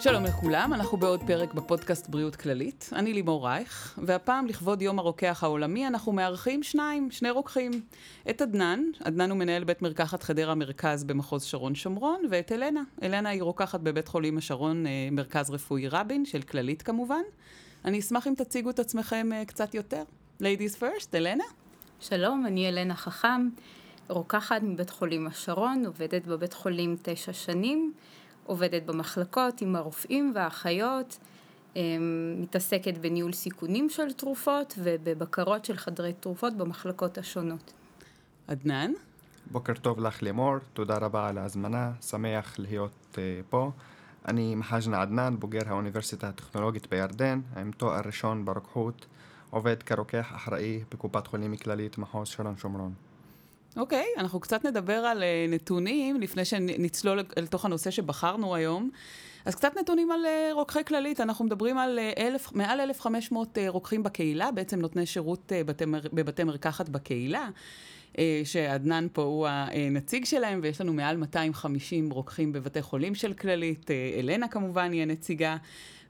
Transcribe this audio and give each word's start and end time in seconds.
שלום 0.00 0.24
לכולם, 0.24 0.74
אנחנו 0.74 0.98
בעוד 0.98 1.22
פרק 1.26 1.54
בפודקאסט 1.54 2.08
בריאות 2.08 2.36
כללית. 2.36 2.90
אני 2.92 3.12
לימור 3.14 3.46
רייך, 3.46 3.98
והפעם 4.02 4.46
לכבוד 4.46 4.82
יום 4.82 4.98
הרוקח 4.98 5.44
העולמי 5.44 5.86
אנחנו 5.86 6.12
מארחים 6.12 6.62
שניים, 6.62 7.10
שני 7.10 7.30
רוקחים. 7.30 7.70
את 8.30 8.42
עדנן, 8.42 8.80
עדנן 9.04 9.30
הוא 9.30 9.38
מנהל 9.38 9.64
בית 9.64 9.82
מרקחת 9.82 10.22
חדרה 10.22 10.54
מרכז 10.54 11.04
במחוז 11.04 11.42
שרון 11.44 11.74
שומרון, 11.74 12.22
ואת 12.30 12.52
אלנה. 12.52 12.82
אלנה 13.02 13.28
היא 13.28 13.42
רוקחת 13.42 13.80
בבית 13.80 14.08
חולים 14.08 14.38
השרון 14.38 14.86
אה, 14.86 15.08
מרכז 15.12 15.50
רפואי 15.50 15.88
רבין, 15.88 16.24
של 16.24 16.42
כללית 16.42 16.82
כמובן. 16.82 17.22
אני 17.84 17.98
אשמח 17.98 18.26
אם 18.26 18.34
תציגו 18.36 18.70
את 18.70 18.78
עצמכם 18.78 19.28
אה, 19.32 19.44
קצת 19.44 19.74
יותר. 19.74 20.02
Ladies 20.42 20.80
first, 20.80 21.08
אלנה. 21.14 21.44
שלום, 22.00 22.46
אני 22.46 22.68
אלנה 22.68 22.94
חכם, 22.94 23.48
רוקחת 24.08 24.62
מבית 24.62 24.90
חולים 24.90 25.26
השרון, 25.26 25.86
עובדת 25.86 26.26
בבית 26.26 26.52
חולים 26.52 26.96
תשע 27.02 27.32
שנים. 27.32 27.92
עובדת 28.48 28.82
במחלקות 28.82 29.60
עם 29.60 29.76
הרופאים 29.76 30.32
והאחיות, 30.34 31.18
אמ, 31.76 31.82
מתעסקת 32.38 32.98
בניהול 32.98 33.32
סיכונים 33.32 33.90
של 33.90 34.12
תרופות 34.12 34.74
ובבקרות 34.78 35.64
של 35.64 35.76
חדרי 35.76 36.12
תרופות 36.12 36.56
במחלקות 36.56 37.18
השונות. 37.18 37.72
עדנאן? 38.48 38.92
בוקר 39.50 39.72
טוב 39.74 40.00
לך 40.00 40.22
לימור, 40.22 40.56
תודה 40.72 40.98
רבה 40.98 41.28
על 41.28 41.38
ההזמנה, 41.38 41.92
שמח 42.00 42.58
להיות 42.58 42.92
uh, 43.12 43.18
פה. 43.50 43.70
אני 44.28 44.54
מחאג'נה 44.54 45.02
עדנאן, 45.02 45.36
בוגר 45.38 45.60
האוניברסיטה 45.66 46.28
הטכנולוגית 46.28 46.90
בירדן, 46.90 47.40
עם 47.56 47.70
תואר 47.72 48.00
ראשון 48.06 48.44
ברוקחות, 48.44 49.06
עובד 49.50 49.82
כרוקח 49.82 50.32
אחראי 50.36 50.80
בקופת 50.90 51.26
חולים 51.26 51.56
כללית 51.56 51.98
מחוז 51.98 52.28
שרון 52.28 52.56
שומרון. 52.56 52.92
אוקיי, 53.76 54.04
okay, 54.16 54.20
אנחנו 54.20 54.40
קצת 54.40 54.66
נדבר 54.66 54.92
על 54.92 55.22
uh, 55.22 55.50
נתונים 55.54 56.20
לפני 56.20 56.44
שנצלול 56.44 57.20
אל 57.38 57.46
תוך 57.46 57.64
הנושא 57.64 57.90
שבחרנו 57.90 58.54
היום. 58.54 58.90
אז 59.44 59.54
קצת 59.54 59.76
נתונים 59.76 60.10
על 60.10 60.24
uh, 60.24 60.54
רוקחי 60.54 60.84
כללית, 60.84 61.20
אנחנו 61.20 61.44
מדברים 61.44 61.78
על 61.78 61.98
uh, 61.98 62.20
אלף, 62.20 62.52
מעל 62.52 62.80
1,500 62.80 63.58
uh, 63.58 63.60
רוקחים 63.68 64.02
בקהילה, 64.02 64.50
בעצם 64.50 64.80
נותני 64.80 65.06
שירות 65.06 65.52
uh, 65.52 65.66
בתי, 65.66 65.84
בבתי 66.12 66.44
מרקחת 66.44 66.88
בקהילה, 66.88 67.48
uh, 68.12 68.18
שעדנן 68.44 69.06
פה 69.12 69.22
הוא 69.22 69.48
הנציג 69.48 70.24
שלהם, 70.24 70.60
ויש 70.62 70.80
לנו 70.80 70.92
מעל 70.92 71.16
250 71.16 72.10
רוקחים 72.10 72.52
בבתי 72.52 72.82
חולים 72.82 73.14
של 73.14 73.32
כללית, 73.32 73.90
uh, 73.90 74.18
אלנה 74.18 74.48
כמובן 74.48 74.92
היא 74.92 75.02
הנציגה, 75.02 75.56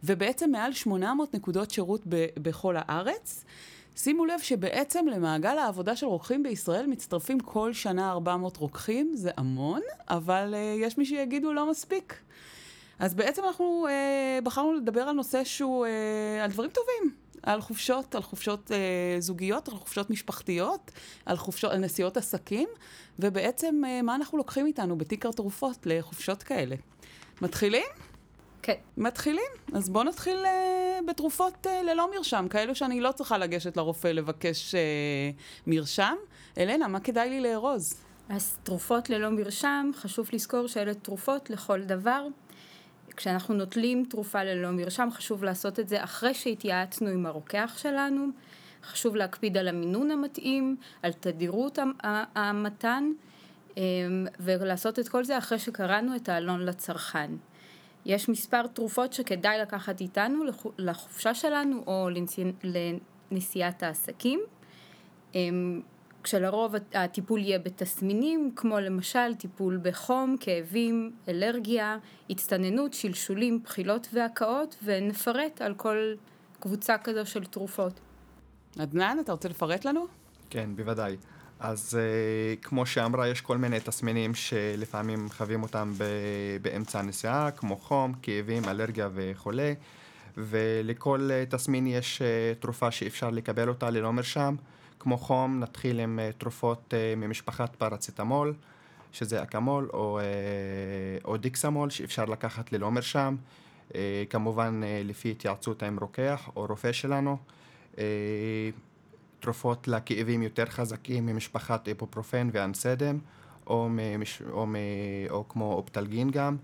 ובעצם 0.04 0.50
מעל 0.50 0.72
800 0.72 1.34
נקודות 1.34 1.70
שירות 1.70 2.00
ב, 2.08 2.26
בכל 2.36 2.74
הארץ. 2.78 3.44
שימו 3.98 4.26
לב 4.26 4.40
שבעצם 4.40 5.06
למעגל 5.06 5.58
העבודה 5.58 5.96
של 5.96 6.06
רוקחים 6.06 6.42
בישראל 6.42 6.86
מצטרפים 6.86 7.40
כל 7.40 7.72
שנה 7.72 8.10
400 8.10 8.56
רוקחים, 8.56 9.12
זה 9.14 9.30
המון, 9.36 9.80
אבל 10.08 10.54
uh, 10.54 10.84
יש 10.84 10.98
מי 10.98 11.04
שיגידו 11.04 11.52
לא 11.52 11.70
מספיק. 11.70 12.14
אז 12.98 13.14
בעצם 13.14 13.44
אנחנו 13.44 13.86
uh, 13.88 14.44
בחרנו 14.44 14.72
לדבר 14.72 15.00
על 15.00 15.14
נושא 15.14 15.44
שהוא, 15.44 15.86
uh, 15.86 16.44
על 16.44 16.50
דברים 16.50 16.70
טובים, 16.70 17.16
על 17.42 17.60
חופשות, 17.60 18.14
על 18.14 18.22
חופשות 18.22 18.70
uh, 18.70 19.20
זוגיות, 19.20 19.68
על 19.68 19.74
חופשות 19.74 20.10
משפחתיות, 20.10 20.90
על, 21.26 21.36
חופשות, 21.36 21.70
על 21.70 21.78
נסיעות 21.78 22.16
עסקים, 22.16 22.68
ובעצם 23.18 23.82
uh, 23.84 24.02
מה 24.02 24.14
אנחנו 24.14 24.38
לוקחים 24.38 24.66
איתנו 24.66 24.98
בתיק 24.98 25.26
התרופות 25.26 25.78
לחופשות 25.86 26.42
כאלה. 26.42 26.76
מתחילים? 27.42 28.07
כן. 28.68 28.74
מתחילים. 28.96 29.50
אז 29.74 29.88
בואו 29.88 30.04
נתחיל 30.04 30.36
uh, 30.44 31.06
בתרופות 31.06 31.66
uh, 31.66 31.84
ללא 31.84 32.10
מרשם, 32.16 32.46
כאלו 32.50 32.74
שאני 32.74 33.00
לא 33.00 33.12
צריכה 33.12 33.38
לגשת 33.38 33.76
לרופא 33.76 34.08
לבקש 34.08 34.74
uh, 34.74 34.78
מרשם. 35.66 36.14
אלנה, 36.58 36.88
מה 36.88 37.00
כדאי 37.00 37.30
לי 37.30 37.40
לארוז? 37.40 38.04
אז 38.28 38.58
תרופות 38.62 39.10
ללא 39.10 39.30
מרשם, 39.30 39.90
חשוב 39.94 40.28
לזכור 40.32 40.66
שאלה 40.66 40.94
תרופות 40.94 41.50
לכל 41.50 41.82
דבר. 41.82 42.26
כשאנחנו 43.16 43.54
נוטלים 43.54 44.04
תרופה 44.10 44.44
ללא 44.44 44.70
מרשם, 44.70 45.08
חשוב 45.12 45.44
לעשות 45.44 45.80
את 45.80 45.88
זה 45.88 46.04
אחרי 46.04 46.34
שהתייעצנו 46.34 47.08
עם 47.08 47.26
הרוקח 47.26 47.74
שלנו. 47.76 48.26
חשוב 48.84 49.16
להקפיד 49.16 49.56
על 49.56 49.68
המינון 49.68 50.10
המתאים, 50.10 50.76
על 51.02 51.12
תדירות 51.12 51.78
המתן, 52.34 53.10
ולעשות 54.40 54.98
את 54.98 55.08
כל 55.08 55.24
זה 55.24 55.38
אחרי 55.38 55.58
שקראנו 55.58 56.16
את 56.16 56.28
העלון 56.28 56.64
לצרכן. 56.64 57.30
יש 58.08 58.28
מספר 58.28 58.66
תרופות 58.66 59.12
שכדאי 59.12 59.58
לקחת 59.58 60.00
איתנו 60.00 60.44
לחופשה 60.78 61.34
שלנו 61.34 61.84
או 61.86 62.08
לנסיעת 63.30 63.82
העסקים. 63.82 64.40
אמ, 65.34 65.80
כשלרוב 66.22 66.74
הטיפול 66.94 67.40
יהיה 67.40 67.58
בתסמינים, 67.58 68.52
כמו 68.56 68.80
למשל 68.80 69.34
טיפול 69.34 69.80
בחום, 69.82 70.36
כאבים, 70.40 71.12
אלרגיה, 71.28 71.98
הצטננות, 72.30 72.94
שלשולים, 72.94 73.62
בחילות 73.62 74.08
והקאות, 74.12 74.76
ונפרט 74.84 75.62
על 75.62 75.74
כל 75.74 76.14
קבוצה 76.60 76.98
כזו 76.98 77.26
של 77.26 77.44
תרופות. 77.44 78.00
עדנאן, 78.78 79.18
אתה 79.20 79.32
רוצה 79.32 79.48
לפרט 79.48 79.84
לנו? 79.84 80.06
כן, 80.50 80.70
בוודאי. 80.76 81.16
אז 81.60 81.98
uh, 81.98 82.64
כמו 82.64 82.86
שאמרה, 82.86 83.28
יש 83.28 83.40
כל 83.40 83.56
מיני 83.56 83.80
תסמינים 83.80 84.34
שלפעמים 84.34 85.28
חווים 85.28 85.62
אותם 85.62 85.92
באמצע 86.62 86.98
הנסיעה, 86.98 87.50
כמו 87.50 87.76
חום, 87.76 88.12
כאבים, 88.22 88.64
אלרגיה 88.64 89.08
וכולי, 89.14 89.74
ולכל 90.36 91.30
uh, 91.30 91.50
תסמין 91.50 91.86
יש 91.86 92.22
uh, 92.22 92.62
תרופה 92.62 92.90
שאפשר 92.90 93.30
לקבל 93.30 93.68
אותה 93.68 93.90
ללא 93.90 94.12
מרשם. 94.12 94.54
כמו 94.98 95.18
חום, 95.18 95.60
נתחיל 95.60 96.00
עם 96.00 96.18
uh, 96.18 96.38
תרופות 96.38 96.94
uh, 96.94 97.16
ממשפחת 97.16 97.76
פרציטמול, 97.76 98.54
שזה 99.12 99.42
אקמול, 99.42 99.90
או, 99.92 100.20
uh, 100.20 101.24
או 101.24 101.36
דיקסמול, 101.36 101.90
שאפשר 101.90 102.24
לקחת 102.24 102.72
ללא 102.72 102.90
מרשם, 102.90 103.36
uh, 103.88 103.94
כמובן 104.30 104.80
uh, 104.82 105.08
לפי 105.08 105.30
התייעצות 105.30 105.82
עם 105.82 105.98
רוקח 105.98 106.50
או 106.56 106.66
רופא 106.68 106.92
שלנו. 106.92 107.36
תרופות 109.40 109.88
לכאבים 109.88 110.42
יותר 110.42 110.66
חזקים 110.66 111.26
ממשפחת 111.26 111.88
איפופרופן 111.88 112.48
ואנסדם, 112.52 113.18
או, 113.66 113.88
ממש, 113.90 114.42
או, 114.50 114.66
מ, 114.66 114.74
או 115.30 115.48
כמו 115.48 115.72
אופטלגין 115.74 116.30
גם. 116.30 116.56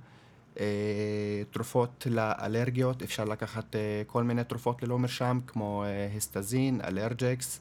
אה, 0.61 1.43
תרופות 1.51 2.07
לאלרגיות, 2.11 3.03
אפשר 3.03 3.25
לקחת 3.25 3.77
אה, 3.77 4.03
כל 4.07 4.23
מיני 4.23 4.45
תרופות 4.45 4.83
ללא 4.83 4.99
מרשם, 4.99 5.41
כמו 5.47 5.85
אה, 5.85 6.09
היסטזין, 6.13 6.81
אלרג'קס, 6.85 7.61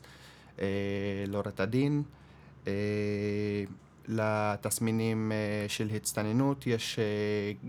אה, 0.59 0.65
לורטדין. 1.27 2.03
אה, 2.67 2.73
לתסמינים 4.07 5.31
אה, 5.31 5.65
של 5.67 5.89
הצטננות 5.95 6.67
יש 6.67 6.99
אה, 6.99 7.03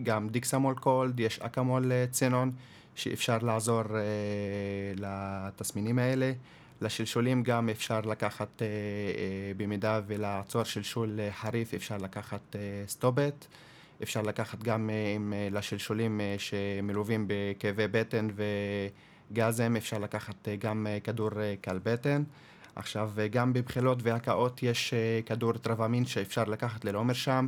גם 0.02 0.28
דיקסמול 0.28 0.74
קולד, 0.74 1.20
יש 1.20 1.38
אקמול 1.38 1.92
אה, 1.92 2.04
צינון, 2.10 2.52
שאפשר 2.94 3.38
לעזור 3.38 3.82
אה, 3.96 4.02
לתסמינים 4.96 5.98
האלה. 5.98 6.32
לשלשולים 6.80 7.42
גם 7.42 7.68
אפשר 7.68 8.00
לקחת, 8.00 8.62
אה, 8.62 8.66
אה, 8.66 9.52
במידה 9.56 10.00
ולעצור 10.06 10.64
שלשול 10.64 11.18
חריף, 11.30 11.74
אפשר 11.74 11.96
לקחת 11.96 12.56
אה, 12.56 12.60
סטובט. 12.86 13.46
אפשר 14.02 14.22
לקחת 14.22 14.62
גם 14.62 14.90
אה, 14.90 15.12
עם, 15.14 15.32
אה, 15.32 15.48
לשלשולים 15.52 16.20
אה, 16.20 16.36
שמלווים 16.38 17.24
בכאבי 17.28 17.88
בטן 17.88 18.28
וגזם, 19.30 19.74
אפשר 19.76 19.98
לקחת 19.98 20.48
אה, 20.48 20.56
גם 20.56 20.86
אה, 20.86 20.98
כדור 21.00 21.30
אה, 21.40 21.54
קל 21.60 21.78
בטן. 21.82 22.22
עכשיו, 22.76 23.10
אה, 23.18 23.28
גם 23.28 23.52
בבחילות 23.52 23.98
והקאות 24.02 24.62
יש 24.62 24.94
אה, 24.94 25.20
כדור 25.26 25.52
טרבמין 25.52 26.06
שאפשר 26.06 26.44
לקחת 26.44 26.84
ללא 26.84 27.04
מרשם. 27.04 27.46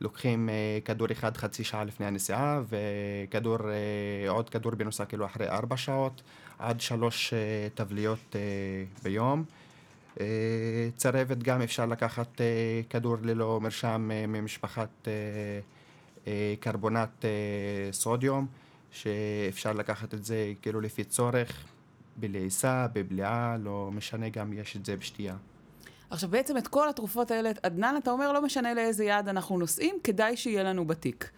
לוקחים 0.00 0.48
אה, 0.48 0.78
כדור 0.84 1.08
אחד 1.12 1.36
חצי 1.36 1.64
שעה 1.64 1.84
לפני 1.84 2.06
הנסיעה 2.06 2.62
וכדור, 2.68 3.58
אה, 3.70 4.30
עוד 4.30 4.50
כדור 4.50 4.74
בנוסף 4.74 5.08
כאילו 5.08 5.26
אחרי 5.26 5.48
ארבע 5.48 5.76
שעות 5.76 6.22
עד 6.62 6.80
שלוש 6.80 7.34
אה, 7.34 7.68
טבליות 7.74 8.36
אה, 8.36 8.40
ביום. 9.02 9.44
אה, 10.20 10.26
צרבת 10.96 11.38
גם 11.38 11.62
אפשר 11.62 11.86
לקחת 11.86 12.40
אה, 12.40 12.80
כדור 12.90 13.16
ללא 13.22 13.60
מרשם 13.60 14.10
אה, 14.12 14.26
ממשפחת 14.26 14.88
אה, 15.06 15.12
אה, 16.26 16.54
קרבונט 16.60 17.24
אה, 17.24 17.92
סודיום 17.92 18.46
שאפשר 18.90 19.72
לקחת 19.72 20.14
את 20.14 20.24
זה 20.24 20.52
כאילו 20.62 20.80
לפי 20.80 21.04
צורך 21.04 21.64
בלעיסה, 22.16 22.86
בבליעה, 22.92 23.56
לא 23.60 23.90
משנה 23.92 24.28
גם 24.28 24.52
יש 24.52 24.76
את 24.76 24.84
זה 24.84 24.96
בשתייה. 24.96 25.36
עכשיו 26.10 26.30
בעצם 26.30 26.56
את 26.56 26.68
כל 26.68 26.88
התרופות 26.88 27.30
האלה, 27.30 27.50
עדנן, 27.62 27.94
אתה 28.02 28.10
אומר, 28.10 28.32
לא 28.32 28.42
משנה 28.42 28.74
לאיזה 28.74 29.04
יעד 29.04 29.28
אנחנו 29.28 29.58
נוסעים, 29.58 29.96
כדאי 30.04 30.36
שיהיה 30.36 30.62
לנו 30.62 30.84
בתיק. 30.86 31.30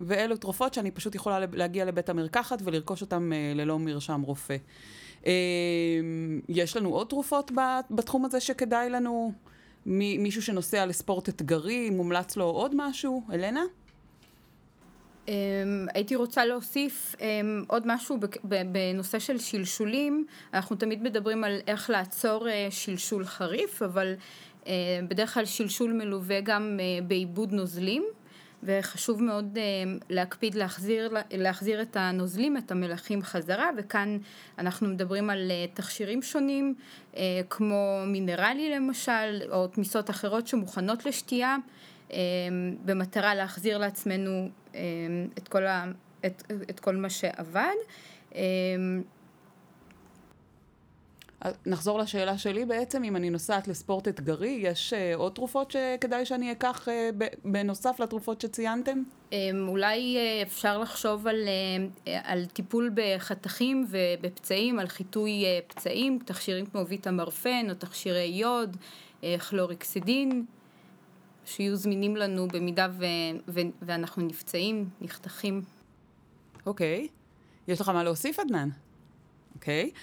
ואלו 0.00 0.36
תרופות 0.36 0.74
שאני 0.74 0.90
פשוט 0.90 1.14
יכולה 1.14 1.38
להגיע 1.52 1.84
לבית 1.84 2.08
המרקחת 2.08 2.58
ולרכוש 2.64 3.00
אותן 3.00 3.32
אה, 3.32 3.52
ללא 3.54 3.78
מרשם 3.78 4.20
רופא. 4.20 4.56
אה, 5.26 5.32
יש 6.48 6.76
לנו 6.76 6.88
עוד 6.88 7.06
תרופות 7.06 7.50
בתחום 7.90 8.24
הזה 8.24 8.40
שכדאי 8.40 8.90
לנו? 8.90 9.32
מישהו 9.86 10.42
שנוסע 10.42 10.86
לספורט 10.86 11.28
אתגרי, 11.28 11.90
מומלץ 11.90 12.36
לו 12.36 12.44
עוד 12.44 12.72
משהו? 12.76 13.22
אלנה? 13.32 13.62
אמ, 15.28 15.86
הייתי 15.94 16.16
רוצה 16.16 16.44
להוסיף 16.44 17.14
אמ, 17.20 17.64
עוד 17.68 17.82
משהו 17.86 18.18
בנושא 18.72 19.18
של 19.18 19.38
שלשולים, 19.38 20.26
אנחנו 20.54 20.76
תמיד 20.76 21.02
מדברים 21.02 21.44
על 21.44 21.60
איך 21.66 21.90
לעצור 21.90 22.48
אה, 22.48 22.66
שלשול 22.70 23.24
חריף, 23.24 23.82
אבל 23.82 24.14
אה, 24.66 24.72
בדרך 25.08 25.34
כלל 25.34 25.44
שלשול 25.44 25.92
מלווה 25.92 26.40
גם 26.40 26.78
אה, 26.80 27.02
בעיבוד 27.06 27.52
נוזלים, 27.52 28.04
וחשוב 28.62 29.22
מאוד 29.22 29.58
אה, 29.58 29.92
להקפיד 30.10 30.54
להחזיר, 30.54 31.14
להחזיר 31.30 31.82
את 31.82 31.96
הנוזלים, 31.96 32.56
את 32.56 32.70
המלחים 32.70 33.22
חזרה, 33.22 33.70
וכאן 33.78 34.18
אנחנו 34.58 34.88
מדברים 34.88 35.30
על 35.30 35.50
אה, 35.50 35.66
תכשירים 35.74 36.22
שונים, 36.22 36.74
אה, 37.16 37.40
כמו 37.50 38.02
מינרלי 38.06 38.70
למשל, 38.70 39.40
או 39.52 39.66
תמיסות 39.66 40.10
אחרות 40.10 40.46
שמוכנות 40.46 41.06
לשתייה, 41.06 41.56
במטרה 42.84 43.34
להחזיר 43.34 43.78
לעצמנו 43.78 44.48
את 45.38 45.48
כל, 45.48 45.66
ה, 45.66 45.84
את, 46.26 46.42
את 46.70 46.80
כל 46.80 46.96
מה 46.96 47.10
שעבד. 47.10 47.74
נחזור 51.66 51.98
לשאלה 51.98 52.38
שלי 52.38 52.64
בעצם, 52.64 53.04
אם 53.04 53.16
אני 53.16 53.30
נוסעת 53.30 53.68
לספורט 53.68 54.08
אתגרי, 54.08 54.58
יש 54.62 54.92
uh, 54.92 55.16
עוד 55.16 55.32
תרופות 55.32 55.70
שכדאי 55.70 56.26
שאני 56.26 56.52
אקח 56.52 56.88
uh, 56.88 57.24
בנוסף 57.44 58.00
לתרופות 58.00 58.40
שציינתם? 58.40 59.02
Um, 59.30 59.34
אולי 59.68 60.16
uh, 60.16 60.46
אפשר 60.46 60.78
לחשוב 60.78 61.26
על, 61.26 61.48
uh, 62.04 62.08
על 62.24 62.46
טיפול 62.46 62.90
בחתכים 62.94 63.86
ובפצעים, 63.88 64.78
על 64.78 64.88
חיטוי 64.88 65.44
uh, 65.44 65.74
פצעים, 65.74 66.18
תכשירים 66.24 66.66
כמו 66.66 66.86
ויטמרפן 66.86 67.66
או 67.70 67.74
תכשירי 67.74 68.24
יוד, 68.24 68.76
uh, 69.20 69.24
כלוריקסידין, 69.48 70.44
שיהיו 71.44 71.76
זמינים 71.76 72.16
לנו 72.16 72.48
במידה 72.48 72.88
ו, 72.98 73.04
ו, 73.48 73.60
ואנחנו 73.82 74.22
נפצעים, 74.22 74.88
נחתכים. 75.00 75.62
אוקיי. 76.66 77.08
Okay. 77.10 77.72
יש 77.72 77.80
לך 77.80 77.88
מה 77.88 78.04
להוסיף, 78.04 78.38
עדנן? 78.38 78.68
אוקיי. 79.54 79.90
Okay. 79.94 79.98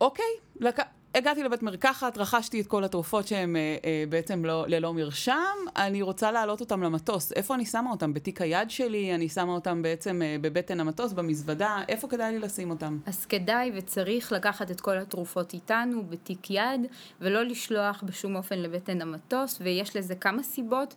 אוקיי, 0.00 0.24
לק... 0.60 0.78
הגעתי 1.14 1.42
לבית 1.42 1.62
מרקחת, 1.62 2.18
רכשתי 2.18 2.60
את 2.60 2.66
כל 2.66 2.84
התרופות 2.84 3.26
שהן 3.26 3.56
אה, 3.56 3.76
אה, 3.84 4.04
בעצם 4.08 4.44
לא, 4.44 4.64
ללא 4.68 4.94
מרשם, 4.94 5.56
אני 5.76 6.02
רוצה 6.02 6.32
להעלות 6.32 6.60
אותן 6.60 6.80
למטוס. 6.80 7.32
איפה 7.32 7.54
אני 7.54 7.66
שמה 7.66 7.90
אותן? 7.90 8.12
בתיק 8.12 8.40
היד 8.40 8.70
שלי? 8.70 9.14
אני 9.14 9.28
שמה 9.28 9.52
אותן 9.52 9.82
בעצם 9.82 10.22
אה, 10.22 10.36
בבטן 10.40 10.80
המטוס, 10.80 11.12
במזוודה? 11.12 11.78
איפה 11.88 12.08
כדאי 12.08 12.32
לי 12.32 12.38
לשים 12.38 12.70
אותן? 12.70 12.98
אז 13.06 13.26
כדאי 13.26 13.72
וצריך 13.74 14.32
לקחת 14.32 14.70
את 14.70 14.80
כל 14.80 14.98
התרופות 14.98 15.54
איתנו 15.54 16.02
בתיק 16.08 16.50
יד, 16.50 16.86
ולא 17.20 17.42
לשלוח 17.42 18.02
בשום 18.06 18.36
אופן 18.36 18.58
לבטן 18.58 19.02
המטוס, 19.02 19.58
ויש 19.60 19.96
לזה 19.96 20.14
כמה 20.14 20.42
סיבות. 20.42 20.94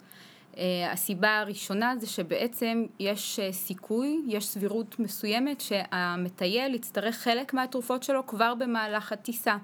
Uh, 0.53 0.57
הסיבה 0.91 1.39
הראשונה 1.39 1.93
זה 1.99 2.07
שבעצם 2.07 2.85
יש 2.99 3.39
uh, 3.39 3.53
סיכוי, 3.53 4.21
יש 4.27 4.47
סבירות 4.47 4.99
מסוימת 4.99 5.61
שהמטייל 5.61 6.75
יצטרך 6.75 7.15
חלק 7.15 7.53
מהתרופות 7.53 8.03
שלו 8.03 8.27
כבר 8.27 8.53
במהלך 8.55 9.11
הטיסה. 9.11 9.57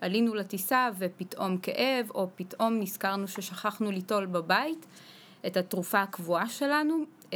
עלינו 0.00 0.34
לטיסה 0.34 0.88
ופתאום 0.98 1.58
כאב, 1.58 2.10
או 2.14 2.28
פתאום 2.34 2.80
נזכרנו 2.80 3.28
ששכחנו 3.28 3.90
ליטול 3.90 4.26
בבית 4.26 4.86
את 5.46 5.56
התרופה 5.56 6.02
הקבועה 6.02 6.48
שלנו, 6.48 7.04
um, 7.30 7.32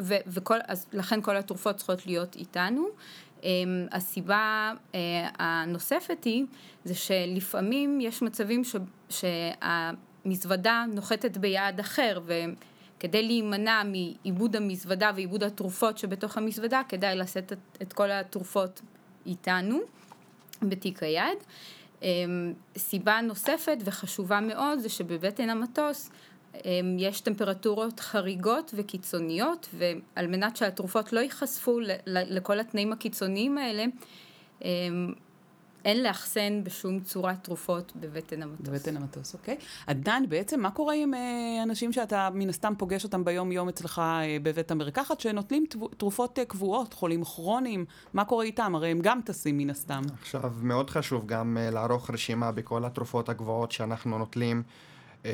ו- 0.00 0.22
וכל, 0.26 0.58
אז 0.66 0.86
לכן 0.92 1.22
כל 1.22 1.36
התרופות 1.36 1.76
צריכות 1.76 2.06
להיות 2.06 2.36
איתנו. 2.36 2.86
Um, 3.40 3.44
הסיבה 3.92 4.72
uh, 4.92 4.94
הנוספת 5.38 6.24
היא, 6.24 6.44
זה 6.84 6.94
שלפעמים 6.94 8.00
יש 8.00 8.22
מצבים 8.22 8.64
ש... 8.64 8.76
שה... 9.08 9.90
מזוודה 10.24 10.84
נוחתת 10.94 11.36
ביעד 11.36 11.80
אחר, 11.80 12.20
וכדי 12.24 13.22
להימנע 13.22 13.82
מעיבוד 13.84 14.56
המזוודה 14.56 15.10
ועיבוד 15.14 15.42
התרופות 15.42 15.98
שבתוך 15.98 16.36
המזוודה, 16.36 16.82
כדאי 16.88 17.16
לשאת 17.16 17.52
את, 17.52 17.58
את 17.82 17.92
כל 17.92 18.10
התרופות 18.10 18.80
איתנו 19.26 19.78
בתיק 20.62 21.02
היד. 21.02 21.38
אמ, 22.02 22.52
סיבה 22.76 23.20
נוספת 23.20 23.76
וחשובה 23.84 24.40
מאוד 24.40 24.78
זה 24.78 24.88
שבבטן 24.88 25.50
המטוס 25.50 26.10
אמ, 26.54 26.96
יש 26.98 27.20
טמפרטורות 27.20 28.00
חריגות 28.00 28.74
וקיצוניות 28.76 29.68
ועל 29.74 30.26
מנת 30.26 30.56
שהתרופות 30.56 31.12
לא 31.12 31.20
ייחשפו 31.20 31.80
לכל 32.06 32.60
התנאים 32.60 32.92
הקיצוניים 32.92 33.58
האלה 33.58 33.84
אמ, 34.64 34.68
אין 35.84 36.02
לאחסן 36.02 36.64
בשום 36.64 37.00
צורת 37.00 37.44
תרופות 37.44 37.92
בבטן 37.96 38.42
המטוס. 38.42 38.68
בבטן 38.68 38.96
המטוס, 38.96 39.34
אוקיי. 39.34 39.56
עדן, 39.86 40.22
בעצם 40.28 40.60
מה 40.60 40.70
קורה 40.70 40.94
עם 40.94 41.14
אה, 41.14 41.62
אנשים 41.62 41.92
שאתה 41.92 42.28
מן 42.34 42.48
הסתם 42.48 42.72
פוגש 42.78 43.04
אותם 43.04 43.24
ביום-יום 43.24 43.68
אצלך 43.68 43.98
אה, 43.98 44.36
בבית 44.42 44.70
המרקחת, 44.70 45.20
שנוטלים 45.20 45.64
תרופות 45.96 46.38
אה, 46.38 46.44
קבועות, 46.44 46.94
חולים 46.94 47.24
כרוניים, 47.24 47.84
מה 48.12 48.24
קורה 48.24 48.44
איתם? 48.44 48.74
הרי 48.74 48.88
הם 48.88 49.00
גם 49.02 49.20
טסים 49.24 49.58
מן 49.58 49.70
הסתם. 49.70 50.02
עכשיו, 50.20 50.52
מאוד 50.62 50.90
חשוב 50.90 51.26
גם 51.26 51.58
אה, 51.60 51.70
לערוך 51.70 52.10
רשימה 52.10 52.52
בכל 52.52 52.84
התרופות 52.84 53.28
הקבועות 53.28 53.72
שאנחנו 53.72 54.18
נוטלים, 54.18 54.62
אה, 55.24 55.30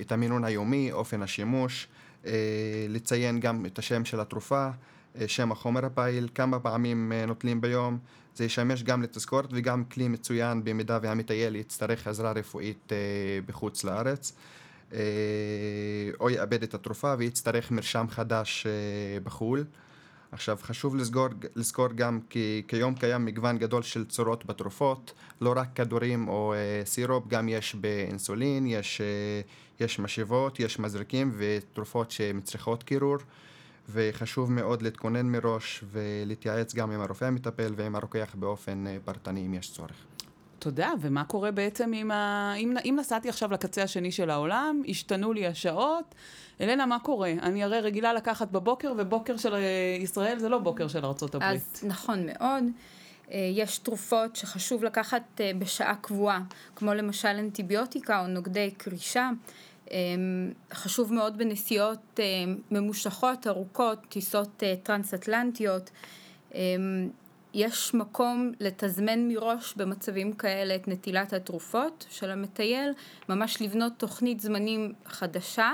את 0.00 0.12
המינון 0.12 0.44
היומי, 0.44 0.92
אופן 0.92 1.22
השימוש, 1.22 1.88
אה, 2.26 2.32
לציין 2.88 3.40
גם 3.40 3.66
את 3.66 3.78
השם 3.78 4.04
של 4.04 4.20
התרופה. 4.20 4.68
אה, 5.20 5.28
שם 5.28 5.52
החומר 5.52 5.84
הפעיל, 5.84 6.28
כמה 6.34 6.60
פעמים 6.60 7.12
אה, 7.12 7.26
נוטלים 7.26 7.60
ביום, 7.60 7.98
זה 8.38 8.44
ישמש 8.44 8.82
גם 8.82 9.02
לתזכורת 9.02 9.48
וגם 9.52 9.84
כלי 9.84 10.08
מצוין 10.08 10.64
במידה 10.64 10.98
והמטייל 11.02 11.56
יצטרך 11.56 12.06
עזרה 12.06 12.32
רפואית 12.32 12.92
אה, 12.92 12.96
בחוץ 13.46 13.84
לארץ. 13.84 14.32
אה, 14.92 14.98
או 16.20 16.30
יאבד 16.30 16.62
את 16.62 16.74
התרופה 16.74 17.14
ויצטרך 17.18 17.70
מרשם 17.70 18.06
חדש 18.10 18.66
אה, 18.66 19.20
בחו"ל. 19.20 19.64
עכשיו 20.32 20.58
חשוב 20.62 20.96
לסגור, 20.96 21.28
לזכור 21.56 21.88
גם 21.94 22.20
כי 22.30 22.62
כיום 22.68 22.94
קיים 22.94 23.24
מגוון 23.24 23.58
גדול 23.58 23.82
של 23.82 24.04
צורות 24.04 24.46
בתרופות, 24.46 25.12
לא 25.40 25.52
רק 25.56 25.68
כדורים 25.74 26.28
או 26.28 26.54
אה, 26.54 26.82
סירופ, 26.84 27.24
גם 27.28 27.48
יש 27.48 27.74
באינסולין, 27.74 28.66
יש, 28.66 29.00
אה, 29.00 29.40
יש 29.80 29.98
משאבות, 29.98 30.60
יש 30.60 30.78
מזרקים 30.78 31.32
ותרופות 31.36 32.10
שמצריכות 32.10 32.82
קירור. 32.82 33.16
וחשוב 33.90 34.52
מאוד 34.52 34.82
להתכונן 34.82 35.26
מראש 35.26 35.84
ולהתייעץ 35.90 36.74
גם 36.74 36.90
עם 36.90 37.00
הרופא 37.00 37.24
המטפל 37.24 37.72
ועם 37.76 37.96
הרוקח 37.96 38.34
באופן 38.38 38.86
אה, 38.86 38.96
פרטני 39.04 39.46
אם 39.46 39.54
יש 39.54 39.70
צורך. 39.72 40.06
תודה, 40.58 40.90
ומה 41.00 41.24
קורה 41.24 41.50
בעצם 41.50 41.92
עם 41.94 42.10
ה... 42.10 42.54
אם, 42.56 42.74
אם 42.84 42.96
נסעתי 42.98 43.28
עכשיו 43.28 43.52
לקצה 43.52 43.82
השני 43.82 44.12
של 44.12 44.30
העולם, 44.30 44.82
השתנו 44.88 45.32
לי 45.32 45.46
השעות, 45.46 46.14
אלנה, 46.60 46.86
מה 46.86 46.98
קורה? 46.98 47.32
אני 47.42 47.64
הרי 47.64 47.80
רגילה 47.80 48.12
לקחת 48.12 48.50
בבוקר, 48.50 48.92
ובוקר 48.98 49.36
של 49.36 49.54
אה, 49.54 49.96
ישראל 50.00 50.38
זה 50.38 50.48
לא 50.48 50.58
בוקר 50.58 50.88
של 50.88 51.04
ארה"ב. 51.04 51.42
אז 51.42 51.82
נכון 51.82 52.26
מאוד. 52.26 52.64
אה, 53.32 53.50
יש 53.54 53.78
תרופות 53.78 54.36
שחשוב 54.36 54.84
לקחת 54.84 55.40
בשעה 55.58 55.94
קבועה, 55.94 56.40
כמו 56.76 56.94
למשל 56.94 57.28
אנטיביוטיקה 57.28 58.20
או 58.20 58.26
נוגדי 58.26 58.70
קרישה. 58.70 59.30
אמ, 59.90 60.52
חשוב 60.72 61.12
מאוד 61.12 61.38
בנסיעות 61.38 62.20
אמ, 62.20 62.58
ממושכות, 62.70 63.46
ארוכות, 63.46 63.98
טיסות 64.08 64.62
אה, 64.62 64.74
טרנס-אטלנטיות. 64.82 65.90
אמ, 66.54 67.08
יש 67.54 67.94
מקום 67.94 68.52
לתזמן 68.60 69.28
מראש 69.28 69.74
במצבים 69.76 70.32
כאלה 70.32 70.74
את 70.74 70.88
נטילת 70.88 71.32
התרופות 71.32 72.06
של 72.10 72.30
המטייל, 72.30 72.92
ממש 73.28 73.62
לבנות 73.62 73.92
תוכנית 73.96 74.40
זמנים 74.40 74.92
חדשה 75.06 75.72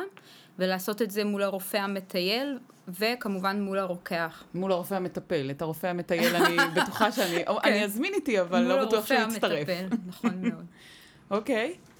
ולעשות 0.58 1.02
את 1.02 1.10
זה 1.10 1.24
מול 1.24 1.42
הרופא 1.42 1.76
המטייל 1.76 2.58
וכמובן 2.88 3.60
מול 3.60 3.78
הרוקח. 3.78 4.44
מול 4.54 4.72
הרופא 4.72 4.94
המטפל. 4.94 5.50
את 5.50 5.62
הרופא 5.62 5.86
המטייל 5.86 6.36
אני 6.36 6.56
בטוחה 6.76 7.12
שאני, 7.12 7.44
כן. 7.44 7.52
אני 7.64 7.84
אזמין 7.84 8.14
איתי, 8.14 8.40
אבל 8.40 8.62
לא 8.62 8.84
בטוח 8.84 9.06
שהוא 9.06 9.18
יצטרף. 9.18 9.42
מול 9.42 9.52
הרופא 9.52 9.72
המטפל, 9.72 9.96
נכון 10.06 10.42
מאוד. 10.42 10.64
אוקיי. 11.30 11.74
okay. 11.74 11.93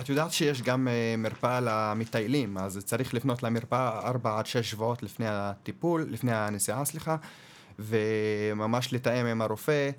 את 0.00 0.08
יודעת 0.08 0.32
שיש 0.32 0.62
גם 0.62 0.88
uh, 0.88 1.20
מרפאה 1.20 1.60
למטיילים, 1.60 2.58
אז 2.58 2.78
צריך 2.84 3.14
לפנות 3.14 3.42
למרפאה 3.42 4.00
4 4.08 4.38
עד 4.38 4.46
6 4.46 4.70
שבועות 4.70 5.02
לפני 5.02 5.26
הטיפול, 5.28 6.06
לפני 6.10 6.32
הנסיעה, 6.34 6.84
סליחה, 6.84 7.16
וממש 7.78 8.92
לתאם 8.92 9.26
עם 9.26 9.42
הרופא 9.42 9.90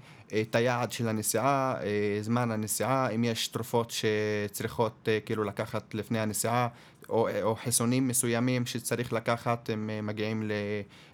את 0.42 0.56
היעד 0.56 0.92
של 0.92 1.08
הנסיעה, 1.08 1.76
uh, 1.80 1.84
זמן 2.24 2.52
הנסיעה, 2.52 3.10
אם 3.10 3.24
יש 3.24 3.48
תרופות 3.48 3.92
שצריכות 3.92 5.08
כאילו 5.26 5.44
לקחת 5.44 5.94
לפני 5.94 6.20
הנסיעה, 6.20 6.68
או, 7.10 7.28
או 7.42 7.56
חיסונים 7.56 8.08
מסוימים 8.08 8.66
שצריך 8.66 9.14
לקחת, 9.14 9.70
הם 9.70 9.90
מגיעים 10.04 10.44
ל, 10.44 10.52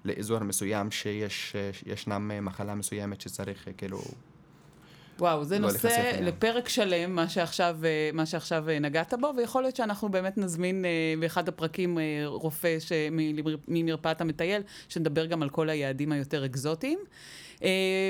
לאזור 0.06 0.40
מסוים 0.40 0.92
שישנם 0.92 2.46
מחלה 2.46 2.76
מסוימת 2.76 3.22
שצריך 3.22 3.68
כאילו 3.78 4.02
וואו, 5.20 5.44
זה 5.44 5.60
לא 5.60 5.68
נושא 5.68 6.20
לפרק 6.22 6.70
שלם, 6.70 7.16
מה 7.16 7.30
שעכשיו, 7.30 7.78
אה, 7.84 8.10
מה 8.14 8.26
שעכשיו 8.26 8.70
אה, 8.70 8.80
נגעת 8.80 9.14
בו, 9.20 9.34
ויכול 9.38 9.62
להיות 9.62 9.76
שאנחנו 9.76 10.10
באמת 10.10 10.38
נזמין 10.38 10.86
אה, 10.86 11.14
באחד 11.20 11.48
הפרקים 11.48 11.98
רופא 12.26 12.78
ממרפאת 13.68 14.22
המטייל, 14.22 14.62
שנדבר 14.90 15.26
גם 15.26 15.44
על 15.44 15.50
כל 15.50 15.70
היעדים 15.70 16.12
היותר 16.12 16.46
אקזוטיים. 16.46 17.00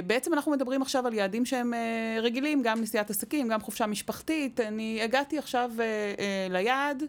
בעצם 0.08 0.34
אנחנו 0.34 0.52
מדברים 0.52 0.82
עכשיו 0.82 1.08
על 1.08 1.14
יעדים 1.14 1.46
שהם 1.46 1.74
רגילים, 2.22 2.62
גם 2.64 2.82
נסיעת 2.82 3.10
עסקים, 3.10 3.48
גם 3.48 3.62
חופשה 3.62 3.88
משפחתית. 3.88 4.60
אני 4.60 5.00
הגעתי 5.04 5.38
עכשיו 5.38 5.72
ליעד. 6.50 7.04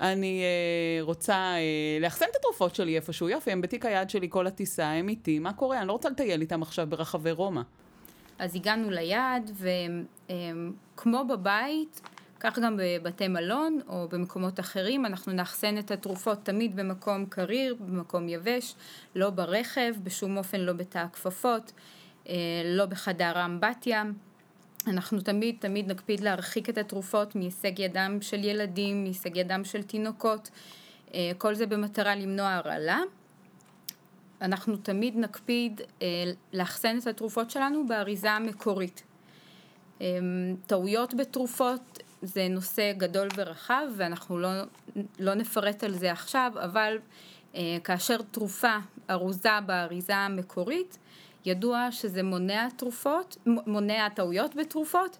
אני 0.00 0.42
uh, 0.42 1.04
רוצה 1.04 1.54
uh, 1.54 2.02
לאחסן 2.02 2.26
את 2.30 2.36
התרופות 2.36 2.74
שלי 2.74 2.96
איפשהו, 2.96 3.28
יופי, 3.28 3.52
הם 3.52 3.60
בתיק 3.60 3.86
היד 3.86 4.10
שלי 4.10 4.26
כל 4.30 4.46
הטיסה, 4.46 4.86
הם 4.86 5.08
איתי, 5.08 5.38
מה 5.38 5.52
קורה? 5.52 5.78
אני 5.78 5.88
לא 5.88 5.92
רוצה 5.92 6.08
לטייל 6.08 6.40
איתם 6.40 6.62
עכשיו 6.62 6.86
ברחבי 6.90 7.30
רומא. 7.30 7.62
אז 8.38 8.56
הגענו 8.56 8.90
ליעד, 8.90 9.50
וכמו 10.96 11.24
בבית, 11.24 12.00
כך 12.40 12.58
גם 12.58 12.76
בבתי 12.82 13.28
מלון 13.28 13.80
או 13.88 14.08
במקומות 14.10 14.60
אחרים, 14.60 15.06
אנחנו 15.06 15.32
נאחסן 15.32 15.78
את 15.78 15.90
התרופות 15.90 16.38
תמיד 16.42 16.76
במקום 16.76 17.26
קריר, 17.26 17.76
במקום 17.80 18.28
יבש, 18.28 18.74
לא 19.14 19.30
ברכב, 19.30 19.94
בשום 20.02 20.36
אופן 20.36 20.60
לא 20.60 20.72
בתא 20.72 20.98
הכפפות, 20.98 21.72
אה, 22.28 22.34
לא 22.64 22.86
בחדר 22.86 23.38
האמבטיה. 23.38 24.04
אנחנו 24.86 25.20
תמיד 25.20 25.56
תמיד 25.58 25.90
נקפיד 25.90 26.20
להרחיק 26.20 26.68
את 26.68 26.78
התרופות 26.78 27.36
מהישג 27.36 27.78
ידם 27.78 28.18
של 28.20 28.44
ילדים, 28.44 29.02
מהישג 29.02 29.36
ידם 29.36 29.64
של 29.64 29.82
תינוקות, 29.82 30.50
אה, 31.14 31.30
כל 31.38 31.54
זה 31.54 31.66
במטרה 31.66 32.14
למנוע 32.14 32.54
הרעלה. 32.54 33.00
אנחנו 34.42 34.76
תמיד 34.76 35.16
נקפיד 35.16 35.80
אה, 36.02 36.06
לאחסן 36.52 36.98
את 36.98 37.06
התרופות 37.06 37.50
שלנו 37.50 37.86
באריזה 37.86 38.32
המקורית. 38.32 39.02
טעויות 40.66 41.14
בתרופות 41.14 41.98
זה 42.22 42.48
נושא 42.50 42.92
גדול 42.92 43.28
ורחב 43.36 43.86
ואנחנו 43.96 44.38
לא, 44.38 44.48
לא 45.18 45.34
נפרט 45.34 45.84
על 45.84 45.92
זה 45.92 46.12
עכשיו, 46.12 46.52
אבל 46.64 46.98
אה, 47.54 47.76
כאשר 47.84 48.16
תרופה 48.30 48.76
ארוזה 49.10 49.60
באריזה 49.66 50.16
המקורית, 50.16 50.98
ידוע 51.44 51.88
שזה 51.90 52.22
מונע 52.22 52.68
תרופות, 52.76 53.36
מונע 53.46 54.08
טעויות 54.08 54.56
בתרופות 54.56 55.18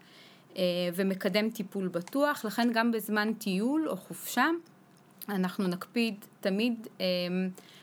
אה, 0.56 0.62
ומקדם 0.94 1.50
טיפול 1.50 1.88
בטוח, 1.88 2.44
לכן 2.44 2.72
גם 2.72 2.92
בזמן 2.92 3.32
טיול 3.32 3.88
או 3.88 3.96
חופשה 3.96 4.46
אנחנו 5.28 5.66
נקפיד 5.66 6.14
תמיד 6.40 6.86
אה, 7.00 7.06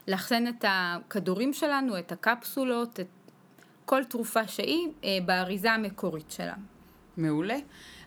לאחסן 0.08 0.48
את 0.48 0.66
הכדורים 0.68 1.54
שלנו, 1.54 2.00
את 2.00 2.12
הקפסולות, 2.12 3.00
את 3.00 3.08
כל 3.86 4.04
תרופה 4.04 4.48
שהיא 4.48 4.88
אה, 5.04 5.18
באריזה 5.26 5.72
המקורית 5.72 6.32
שלה. 6.32 6.54
מעולה. 7.18 7.56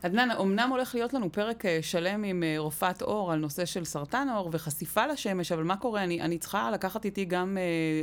עדנן, 0.03 0.31
אמנם 0.31 0.71
הולך 0.71 0.95
להיות 0.95 1.15
לנו 1.15 1.33
פרק 1.33 1.67
אה, 1.67 1.79
שלם 1.83 2.25
עם 2.25 2.43
אה, 2.43 2.55
רופאת 2.59 3.03
עור 3.03 3.33
על 3.33 3.39
נושא 3.39 3.65
של 3.65 3.85
סרטן 3.85 4.29
עור 4.29 4.51
וחשיפה 4.53 5.07
לשמש, 5.07 5.53
אבל 5.53 5.63
מה 5.63 5.77
קורה? 5.77 6.05
אני, 6.05 6.21
אני 6.21 6.39
צריכה 6.39 6.71
לקחת 6.71 7.05
איתי 7.05 7.25
גם 7.25 7.59
אה, 7.59 7.63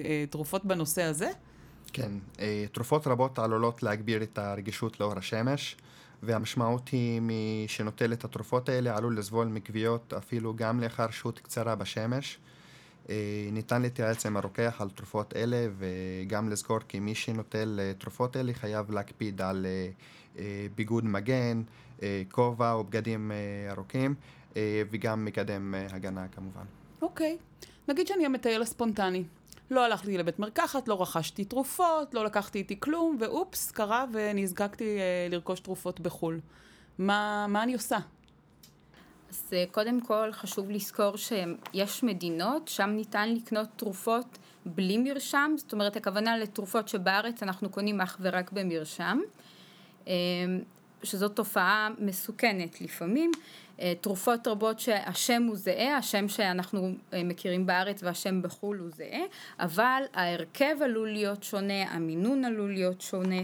אה, 0.09 0.25
תרופות 0.29 0.65
בנושא 0.65 1.03
הזה? 1.03 1.29
כן, 1.93 2.11
אה, 2.39 2.65
תרופות 2.71 3.07
רבות 3.07 3.39
עלולות 3.39 3.83
להגביר 3.83 4.23
את 4.23 4.37
הרגישות 4.37 4.99
לאור 4.99 5.17
השמש, 5.17 5.75
והמשמעות 6.25 6.89
היא 6.89 7.19
מי 7.19 7.65
שנוטל 7.67 8.13
את 8.13 8.23
התרופות 8.23 8.69
האלה 8.69 8.97
עלול 8.97 9.17
לסבול 9.17 9.47
מכוויות 9.47 10.13
אפילו 10.13 10.55
גם 10.55 10.79
לאחר 10.79 11.09
שהות 11.09 11.39
קצרה 11.39 11.75
בשמש. 11.75 12.37
אה, 13.09 13.15
ניתן 13.51 13.81
להתייעץ 13.81 14.25
עם 14.25 14.37
הרוקח 14.37 14.77
על 14.79 14.89
תרופות 14.89 15.35
אלה 15.35 15.67
וגם 15.77 16.49
לזכור 16.49 16.79
כי 16.87 16.99
מי 16.99 17.15
שנוטל 17.15 17.79
אה, 17.79 17.91
תרופות 17.97 18.37
אלה 18.37 18.53
חייב 18.53 18.91
להקפיד 18.91 19.41
על 19.41 19.65
ביגוד 20.75 21.05
מגן, 21.05 21.61
כובע 22.31 22.71
או 22.71 22.83
בגדים 22.83 23.31
ארוכים 23.71 24.15
וגם 24.91 25.25
מקדם 25.25 25.75
הגנה 25.89 26.27
כמובן. 26.27 26.63
אוקיי, 27.01 27.37
okay. 27.39 27.65
נגיד 27.87 28.07
שאני 28.07 28.25
המטייל 28.25 28.61
הספונטני. 28.61 29.23
לא 29.71 29.85
הלכתי 29.85 30.17
לבית 30.17 30.39
מרקחת, 30.39 30.87
לא 30.87 31.01
רכשתי 31.01 31.45
תרופות, 31.45 32.13
לא 32.13 32.25
לקחתי 32.25 32.57
איתי 32.57 32.79
כלום, 32.79 33.17
ואופס, 33.19 33.71
קרה 33.71 34.05
ונזקקתי 34.11 34.97
אה, 34.99 35.27
לרכוש 35.31 35.59
תרופות 35.59 35.99
בחו"ל. 35.99 36.39
מה, 36.97 37.45
מה 37.49 37.63
אני 37.63 37.73
עושה? 37.73 37.97
אז 39.29 39.43
אה, 39.53 39.63
קודם 39.71 40.01
כל 40.01 40.31
חשוב 40.31 40.71
לזכור 40.71 41.17
שיש 41.17 42.03
מדינות, 42.03 42.67
שם 42.67 42.89
ניתן 42.89 43.33
לקנות 43.33 43.67
תרופות 43.75 44.37
בלי 44.65 44.97
מרשם, 44.97 45.51
זאת 45.57 45.73
אומרת 45.73 45.95
הכוונה 45.95 46.37
לתרופות 46.37 46.87
שבארץ 46.87 47.43
אנחנו 47.43 47.69
קונים 47.69 48.01
אך 48.01 48.17
ורק 48.21 48.51
במרשם, 48.51 49.19
אה, 50.07 50.13
שזאת 51.03 51.35
תופעה 51.35 51.89
מסוכנת 51.99 52.81
לפעמים. 52.81 53.31
אה, 53.79 53.93
תרופות 54.01 54.47
רבות 54.47 54.79
שהשם 54.79 55.43
הוא 55.43 55.55
זהה, 55.55 55.97
השם 55.97 56.27
שאנחנו 56.27 56.91
מכירים 57.13 57.65
בארץ 57.65 58.03
והשם 58.03 58.41
בחו"ל 58.41 58.77
הוא 58.77 58.89
זהה, 58.95 59.23
אבל 59.59 60.03
ההרכב 60.13 60.75
עלול 60.81 61.11
להיות 61.11 61.43
שונה, 61.43 61.83
המינון 61.83 62.45
עלול 62.45 62.73
להיות 62.73 63.01
שונה. 63.01 63.41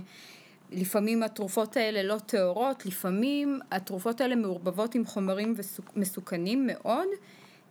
לפעמים 0.72 1.24
התרופות 1.24 1.78
האלה 1.78 2.04
לא 2.04 2.18
טהורות, 2.26 2.86
לפעמים 2.86 3.60
התרופות 3.72 4.22
האלה 4.22 4.36
מעורבבות 4.36 4.96
עם 4.96 5.06
חומרים 5.06 5.56
מסוכנים 5.96 6.68
מאוד, 6.68 7.08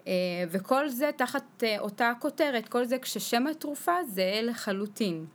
אה, 0.06 0.12
וכל 0.50 0.88
זה 0.88 1.10
תחת 1.16 1.44
אה, 1.62 1.78
אותה 1.78 2.12
כותרת, 2.20 2.68
כל 2.68 2.84
זה 2.84 2.98
כששם 2.98 3.46
התרופה 3.46 3.92
זהה 4.08 4.42
לחלוטין. 4.42 5.26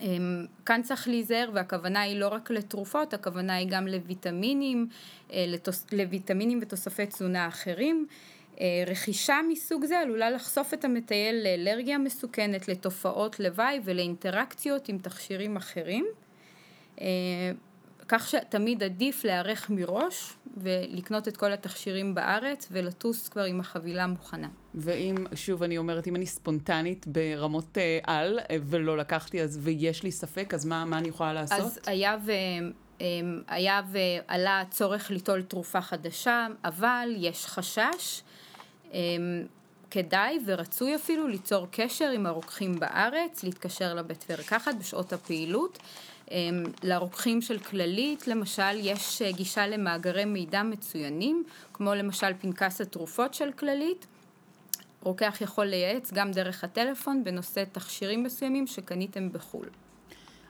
אמ, 0.00 0.46
כאן 0.66 0.82
צריך 0.82 1.08
להיזהר 1.08 1.50
והכוונה 1.54 2.00
היא 2.00 2.20
לא 2.20 2.28
רק 2.28 2.50
לתרופות, 2.50 3.14
הכוונה 3.14 3.54
היא 3.54 3.68
גם 3.70 3.88
לויטמינים, 3.88 4.88
אה, 5.32 5.44
לתוס, 5.48 5.86
לויטמינים 5.92 6.58
ותוספי 6.62 7.06
תזונה 7.06 7.48
אחרים. 7.48 8.06
רכישה 8.86 9.40
מסוג 9.48 9.84
זה 9.84 9.98
עלולה 9.98 10.30
לחשוף 10.30 10.74
את 10.74 10.84
המטייל 10.84 11.42
לאלרגיה 11.42 11.98
מסוכנת, 11.98 12.68
לתופעות 12.68 13.40
לוואי 13.40 13.80
ולאינטראקציות 13.84 14.88
עם 14.88 14.98
תכשירים 14.98 15.56
אחרים. 15.56 16.06
אה, 18.12 18.18
כך 18.18 18.28
שתמיד 18.28 18.82
עדיף 18.82 19.24
להיערך 19.24 19.70
מראש 19.70 20.32
ולקנות 20.56 21.28
את 21.28 21.36
כל 21.36 21.52
התכשירים 21.52 22.14
בארץ 22.14 22.68
ולטוס 22.70 23.28
כבר 23.28 23.44
עם 23.44 23.60
החבילה 23.60 24.06
מוכנה. 24.06 24.48
ואם, 24.74 25.14
שוב 25.34 25.62
אני 25.62 25.78
אומרת, 25.78 26.06
אם 26.06 26.16
אני 26.16 26.26
ספונטנית 26.26 27.06
ברמות 27.06 27.78
אה, 27.78 27.98
על 28.02 28.38
אה, 28.50 28.56
ולא 28.62 28.96
לקחתי 28.96 29.42
אז 29.42 29.58
ויש 29.62 30.02
לי 30.02 30.12
ספק, 30.12 30.54
אז 30.54 30.64
מה, 30.64 30.84
מה 30.84 30.98
אני 30.98 31.08
יכולה 31.08 31.32
לעשות? 31.32 31.60
אז 31.60 31.80
היה 31.86 32.16
ו... 32.26 32.32
היה 33.48 33.80
ועלה 33.92 34.62
צורך 34.70 35.10
ליטול 35.10 35.42
תרופה 35.42 35.80
חדשה, 35.80 36.46
אבל 36.64 37.14
יש 37.16 37.46
חשש. 37.46 38.22
כדאי 39.90 40.38
ורצוי 40.46 40.94
אפילו 40.94 41.28
ליצור 41.28 41.66
קשר 41.70 42.10
עם 42.10 42.26
הרוקחים 42.26 42.80
בארץ, 42.80 43.44
להתקשר 43.44 43.94
לבית 43.94 44.30
מרקחת 44.30 44.74
בשעות 44.74 45.12
הפעילות 45.12 45.78
לרוקחים 46.82 47.40
של 47.42 47.58
כללית 47.58 48.28
למשל 48.28 48.76
יש 48.76 49.22
אה, 49.22 49.32
גישה 49.32 49.66
למאגרי 49.66 50.24
מידע 50.24 50.62
מצוינים 50.62 51.44
כמו 51.72 51.94
למשל 51.94 52.32
פנקס 52.40 52.80
התרופות 52.80 53.34
של 53.34 53.52
כללית 53.52 54.06
רוקח 55.02 55.38
יכול 55.40 55.64
לייעץ 55.64 56.12
גם 56.12 56.32
דרך 56.32 56.64
הטלפון 56.64 57.24
בנושא 57.24 57.64
תכשירים 57.72 58.22
מסוימים 58.22 58.66
שקניתם 58.66 59.32
בחו"ל. 59.32 59.66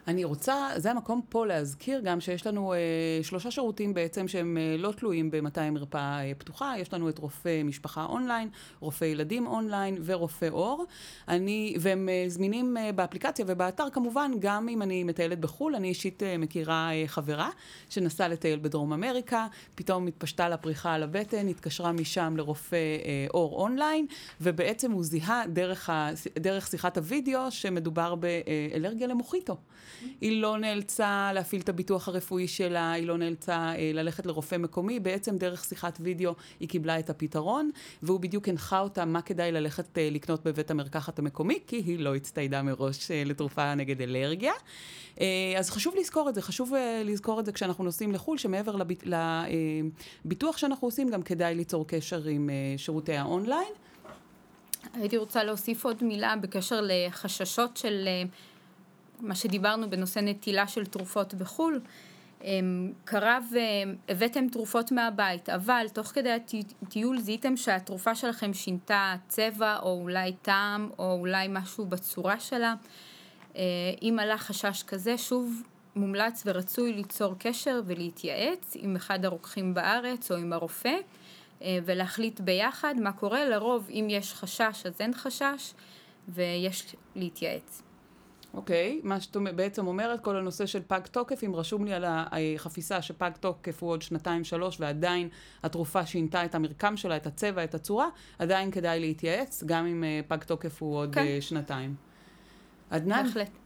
אני 0.07 0.23
רוצה, 0.23 0.69
זה 0.77 0.91
המקום 0.91 1.21
פה 1.29 1.45
להזכיר 1.45 2.01
גם 2.03 2.21
שיש 2.21 2.47
לנו 2.47 2.73
אה, 2.73 2.77
שלושה 3.23 3.51
שירותים 3.51 3.93
בעצם 3.93 4.27
שהם 4.27 4.57
אה, 4.57 4.75
לא 4.77 4.91
תלויים 4.91 5.31
במתי 5.31 5.69
מרפאה 5.69 6.25
אה, 6.25 6.31
פתוחה. 6.37 6.73
יש 6.77 6.93
לנו 6.93 7.09
את 7.09 7.17
רופא 7.17 7.63
משפחה 7.63 8.05
אונליין, 8.05 8.49
רופא 8.79 9.05
ילדים 9.05 9.47
אונליין 9.47 9.97
ורופא 10.05 10.47
עור. 10.51 10.85
אני, 11.27 11.75
והם 11.79 12.09
אה, 12.09 12.23
זמינים 12.27 12.77
אה, 12.77 12.91
באפליקציה 12.91 13.45
ובאתר 13.47 13.89
כמובן, 13.93 14.31
גם 14.39 14.69
אם 14.69 14.81
אני 14.81 15.03
מטיילת 15.03 15.39
בחו"ל. 15.39 15.75
אני 15.75 15.87
אישית 15.87 16.23
אה, 16.23 16.37
מכירה 16.37 16.89
אה, 16.93 17.03
חברה 17.07 17.49
שנסעה 17.89 18.27
לטייל 18.27 18.59
בדרום 18.59 18.93
אמריקה, 18.93 19.47
פתאום 19.75 20.07
התפשטה 20.07 20.49
לה 20.49 20.57
פריחה 20.57 20.93
על 20.93 21.03
הבטן, 21.03 21.47
התקשרה 21.47 21.91
משם 21.91 22.33
לרופא 22.37 22.75
אה, 22.75 23.25
עור 23.29 23.61
אונליין, 23.61 24.05
ובעצם 24.41 24.91
הוא 24.91 25.03
זיהה 25.03 25.43
דרך, 25.47 25.89
ה, 25.89 26.09
דרך 26.39 26.67
שיחת 26.67 26.97
הוידאו 26.97 27.51
שמדובר 27.51 28.15
באלרגיה 28.15 29.07
למוחיטו. 29.07 29.57
היא 30.21 30.41
לא 30.41 30.57
נאלצה 30.57 31.31
להפעיל 31.33 31.61
את 31.61 31.69
הביטוח 31.69 32.07
הרפואי 32.07 32.47
שלה, 32.47 32.91
היא 32.91 33.07
לא 33.07 33.17
נאלצה 33.17 33.73
אה, 33.75 33.91
ללכת 33.93 34.25
לרופא 34.25 34.55
מקומי, 34.55 34.99
בעצם 34.99 35.37
דרך 35.37 35.63
שיחת 35.63 35.97
וידאו 36.01 36.33
היא 36.59 36.69
קיבלה 36.69 36.99
את 36.99 37.09
הפתרון, 37.09 37.69
והוא 38.03 38.19
בדיוק 38.19 38.49
הנחה 38.49 38.79
אותה 38.79 39.05
מה 39.05 39.21
כדאי 39.21 39.51
ללכת 39.51 39.97
אה, 39.97 40.09
לקנות 40.11 40.43
בבית 40.43 40.71
המרקחת 40.71 41.19
המקומי, 41.19 41.59
כי 41.67 41.75
היא 41.75 41.99
לא 41.99 42.15
הצטיידה 42.15 42.61
מראש 42.61 43.11
אה, 43.11 43.23
לתרופה 43.25 43.75
נגד 43.75 44.01
אלרגיה. 44.01 44.53
אה, 45.21 45.53
אז 45.57 45.69
חשוב 45.69 45.95
לזכור 45.99 46.29
את 46.29 46.35
זה, 46.35 46.41
חשוב 46.41 46.73
אה, 46.73 47.01
לזכור 47.05 47.39
את 47.39 47.45
זה 47.45 47.51
כשאנחנו 47.51 47.83
נוסעים 47.83 48.11
לחו"ל, 48.11 48.37
שמעבר 48.37 48.75
לביט, 48.75 49.03
לביטוח 50.25 50.57
שאנחנו 50.57 50.87
עושים, 50.87 51.09
גם 51.09 51.21
כדאי 51.21 51.55
ליצור 51.55 51.87
קשר 51.87 52.23
עם 52.23 52.49
אה, 52.49 52.77
שירותי 52.77 53.15
האונליין. 53.15 53.73
הייתי 54.93 55.17
רוצה 55.17 55.43
להוסיף 55.43 55.85
עוד 55.85 56.03
מילה 56.03 56.35
בקשר 56.35 56.79
לחששות 56.83 57.77
של 57.77 58.03
אה, 58.07 58.23
מה 59.21 59.35
שדיברנו 59.35 59.89
בנושא 59.89 60.19
נטילה 60.19 60.67
של 60.67 60.85
תרופות 60.85 61.33
בחו"ל, 61.33 61.81
אמ, 62.43 62.91
קרה 63.05 63.39
והבאתם 63.51 64.47
תרופות 64.49 64.91
מהבית, 64.91 65.49
אבל 65.49 65.85
תוך 65.93 66.07
כדי 66.07 66.29
הטיול 66.81 67.19
זיהיתם 67.19 67.57
שהתרופה 67.57 68.15
שלכם 68.15 68.53
שינתה 68.53 69.15
צבע 69.27 69.79
או 69.79 70.01
אולי 70.01 70.33
טעם 70.41 70.89
או 70.99 71.13
אולי 71.19 71.47
משהו 71.49 71.85
בצורה 71.85 72.39
שלה. 72.39 72.73
אה, 73.55 73.61
אם 74.01 74.17
עלה 74.21 74.37
חשש 74.37 74.83
כזה, 74.83 75.17
שוב 75.17 75.63
מומלץ 75.95 76.43
ורצוי 76.45 76.93
ליצור 76.93 77.35
קשר 77.39 77.81
ולהתייעץ 77.85 78.73
עם 78.75 78.95
אחד 78.95 79.25
הרוקחים 79.25 79.73
בארץ 79.73 80.31
או 80.31 80.37
עם 80.37 80.53
הרופא 80.53 80.95
אה, 81.61 81.79
ולהחליט 81.85 82.39
ביחד 82.39 82.95
מה 82.99 83.11
קורה. 83.11 83.45
לרוב 83.45 83.89
אם 83.89 84.07
יש 84.09 84.33
חשש 84.33 84.85
אז 84.85 84.93
אין 84.99 85.13
חשש 85.13 85.73
ויש 86.27 86.95
להתייעץ. 87.15 87.90
אוקיי, 88.53 88.99
okay, 89.03 89.07
מה 89.07 89.21
שאת 89.21 89.37
בעצם 89.55 89.87
אומרת, 89.87 90.23
כל 90.23 90.35
הנושא 90.37 90.65
של 90.65 90.81
פג 90.87 90.99
תוקף, 91.11 91.43
אם 91.43 91.55
רשום 91.55 91.85
לי 91.85 91.93
על 91.93 92.05
החפיסה 92.07 93.01
שפג 93.01 93.31
תוקף 93.39 93.83
הוא 93.83 93.89
עוד 93.89 94.01
שנתיים-שלוש 94.01 94.79
ועדיין 94.79 95.29
התרופה 95.63 96.05
שינתה 96.05 96.45
את 96.45 96.55
המרקם 96.55 96.97
שלה, 96.97 97.17
את 97.17 97.27
הצבע, 97.27 97.63
את 97.63 97.75
הצורה, 97.75 98.07
עדיין 98.39 98.71
כדאי 98.71 98.99
להתייעץ, 98.99 99.63
גם 99.63 99.85
אם 99.85 100.03
uh, 100.03 100.29
פג 100.29 100.43
תוקף 100.43 100.81
הוא 100.81 100.97
עוד 100.97 101.11
okay. 101.11 101.15
כן. 101.15 101.37
uh, 101.39 101.41
שנתיים. 101.41 101.95
עדנן? 102.89 103.23
בהחלט. 103.23 103.60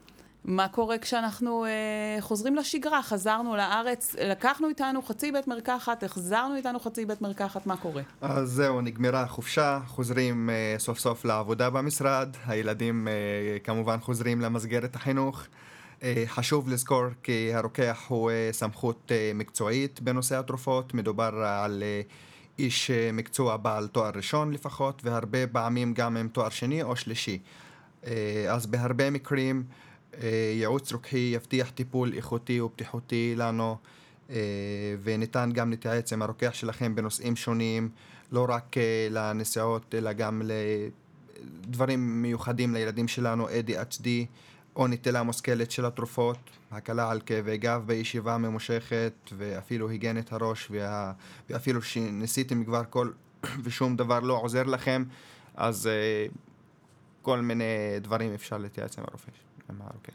מה 0.47 0.67
קורה 0.67 0.97
כשאנחנו 0.97 1.65
אה, 1.65 2.17
חוזרים 2.21 2.55
לשגרה? 2.55 3.03
חזרנו 3.03 3.55
לארץ, 3.55 4.15
לקחנו 4.19 4.69
איתנו 4.69 5.01
חצי 5.01 5.31
בית 5.31 5.47
מרקחת, 5.47 6.03
החזרנו 6.03 6.55
איתנו 6.55 6.79
חצי 6.79 7.05
בית 7.05 7.21
מרקחת, 7.21 7.67
מה 7.67 7.77
קורה? 7.77 8.01
אז 8.21 8.49
זהו, 8.49 8.81
נגמרה 8.81 9.21
החופשה, 9.21 9.79
חוזרים 9.87 10.49
אה, 10.49 10.75
סוף 10.77 10.99
סוף 10.99 11.25
לעבודה 11.25 11.69
במשרד, 11.69 12.29
הילדים 12.45 13.07
אה, 13.07 13.13
כמובן 13.63 13.97
חוזרים 13.99 14.41
למסגרת 14.41 14.95
החינוך. 14.95 15.43
אה, 16.03 16.23
חשוב 16.27 16.69
לזכור 16.69 17.03
כי 17.23 17.53
הרוקח 17.53 18.05
הוא 18.07 18.31
אה, 18.31 18.49
סמכות 18.51 19.11
אה, 19.11 19.31
מקצועית 19.35 20.01
בנושא 20.01 20.39
התרופות, 20.39 20.93
מדובר 20.93 21.43
על 21.45 21.83
אה, 21.83 22.01
איש 22.59 22.91
אה, 22.91 23.09
מקצוע 23.13 23.57
בעל 23.57 23.87
תואר 23.87 24.11
ראשון 24.15 24.51
לפחות, 24.51 25.01
והרבה 25.05 25.47
פעמים 25.47 25.93
גם 25.93 26.17
עם 26.17 26.27
תואר 26.27 26.49
שני 26.49 26.83
או 26.83 26.95
שלישי. 26.95 27.39
אה, 28.07 28.45
אז 28.49 28.65
בהרבה 28.65 29.09
מקרים 29.09 29.63
ייעוץ 30.53 30.91
רוקחי 30.93 31.31
יבטיח 31.35 31.69
טיפול 31.69 32.13
איכותי 32.13 32.61
ובטיחותי 32.61 33.33
לנו 33.37 33.77
אה, 34.29 34.35
וניתן 35.03 35.49
גם 35.53 35.69
להתייעץ 35.69 36.13
עם 36.13 36.21
הרוקח 36.21 36.53
שלכם 36.53 36.95
בנושאים 36.95 37.35
שונים, 37.35 37.89
לא 38.31 38.45
רק 38.49 38.77
אה, 38.77 39.07
לנסיעות 39.11 39.95
אלא 39.95 40.13
גם 40.13 40.41
לדברים 40.45 42.21
מיוחדים 42.21 42.73
לילדים 42.73 43.07
שלנו, 43.07 43.47
ADHD 43.49 44.07
או 44.75 44.87
נטילה 44.87 45.23
מושכלת 45.23 45.71
של 45.71 45.85
התרופות, 45.85 46.37
הקלה 46.71 47.11
על 47.11 47.21
כאבי 47.25 47.57
גב 47.57 47.83
בישיבה 47.85 48.37
ממושכת 48.37 49.13
ואפילו 49.37 49.89
היגיינת 49.89 50.33
הראש 50.33 50.67
וה... 50.71 51.13
ואפילו 51.49 51.81
שניסיתם 51.81 52.63
כבר 52.63 52.81
כל 52.89 53.11
ושום 53.63 53.95
דבר 53.95 54.19
לא 54.19 54.33
עוזר 54.33 54.63
לכם, 54.63 55.03
אז 55.55 55.89
כל 57.21 57.41
מיני 57.41 57.63
דברים 58.01 58.33
אפשר 58.33 58.57
להתייעץ 58.57 58.99
עם 58.99 59.05
הרופא. 59.07 59.44
עם 59.69 59.81
הרוקח. 59.81 60.13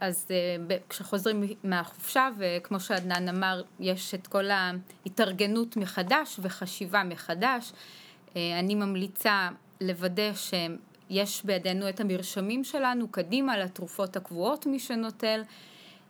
אז 0.00 0.26
אה, 0.30 0.76
כשחוזרים 0.88 1.42
מהחופשה, 1.64 2.28
וכמו 2.38 2.80
שעדנן 2.80 3.28
אמר, 3.28 3.62
יש 3.80 4.14
את 4.14 4.26
כל 4.26 4.44
ההתארגנות 4.50 5.76
מחדש 5.76 6.40
וחשיבה 6.42 7.02
מחדש. 7.04 7.72
אה, 8.36 8.58
אני 8.58 8.74
ממליצה 8.74 9.48
לוודא 9.80 10.32
שיש 10.34 11.44
בידינו 11.44 11.88
את 11.88 12.00
המרשמים 12.00 12.64
שלנו 12.64 13.08
קדימה 13.08 13.58
לתרופות 13.58 14.16
הקבועות 14.16 14.66
מי 14.66 14.78
שנוטל, 14.78 15.42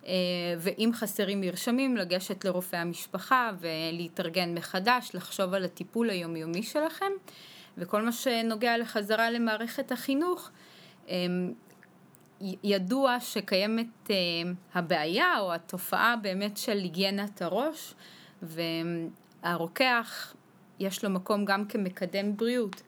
אה, 0.07 0.12
ואם 0.59 0.90
חסרים 0.95 1.40
מרשמים, 1.40 1.97
לגשת 1.97 2.45
לרופא 2.45 2.76
המשפחה 2.76 3.50
ולהתארגן 3.61 4.55
מחדש, 4.55 5.11
לחשוב 5.14 5.55
על 5.55 5.64
הטיפול 5.64 6.11
היומיומי 6.11 6.62
שלכם. 6.62 7.12
וכל 7.79 8.02
מה 8.02 8.12
שנוגע 8.12 8.79
לחזרה 8.79 9.31
למערכת 9.31 9.93
החינוך, 9.93 10.50
ידוע 12.64 13.21
שקיימת 13.21 14.11
אה, 14.11 14.16
הבעיה 14.75 15.38
או 15.40 15.54
התופעה 15.54 16.16
באמת 16.23 16.57
של 16.57 16.76
היגיינת 16.76 17.42
הראש 17.42 17.95
והרוקח 18.42 20.35
יש 20.78 21.04
לו 21.04 21.11
מקום 21.11 21.45
גם 21.45 21.64
כמקדם 21.64 22.37
בריאות. 22.37 22.83